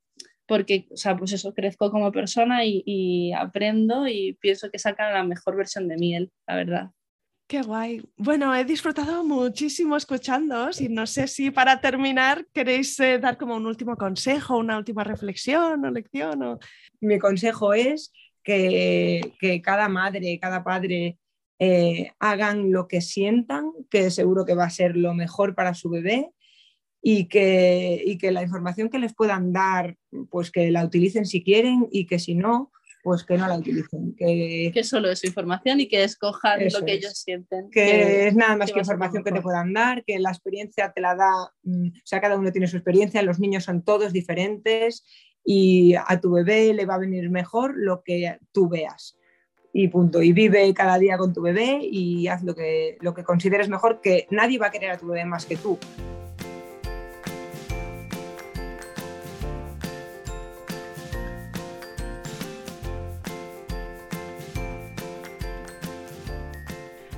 [0.45, 5.23] porque, o sea, pues eso, crezco como persona y, aprendo y pienso que saca la
[5.23, 6.17] mejor versión de mí,
[6.47, 6.91] la verdad.
[7.47, 8.01] Qué guay.
[8.17, 13.55] Bueno, he disfrutado muchísimo escuchándoos y no sé si para terminar queréis eh, dar como
[13.55, 16.41] un último consejo, una última reflexión o lección.
[16.41, 16.59] O...
[17.01, 18.11] Mi consejo es
[18.43, 21.17] que, que cada madre, cada padre
[21.59, 25.89] eh, hagan lo que sientan, que seguro que va a ser lo mejor para su
[25.89, 26.31] bebé
[27.05, 29.97] y que, que la información que les puedan dar,
[30.31, 32.71] pues que la utilicen si quieren y que si no,
[33.03, 34.15] pues que no la utilicen.
[34.17, 37.69] Que, que solo es información y que escojan lo que ellos sienten.
[37.69, 41.13] Que, es nada más que, información que te puedan dar, que la experiencia te la
[41.13, 45.03] da, mm, o sea, cada uno tiene su experiencia, los niños son todos diferentes
[45.43, 49.17] y a tu bebé le va a venir mejor lo que tú veas.
[49.73, 50.21] Y punto.
[50.21, 53.99] Y vive cada día con tu bebé y haz lo que, lo que consideres mejor,
[53.99, 55.77] que nadie va a querer a tu bebé más que tú.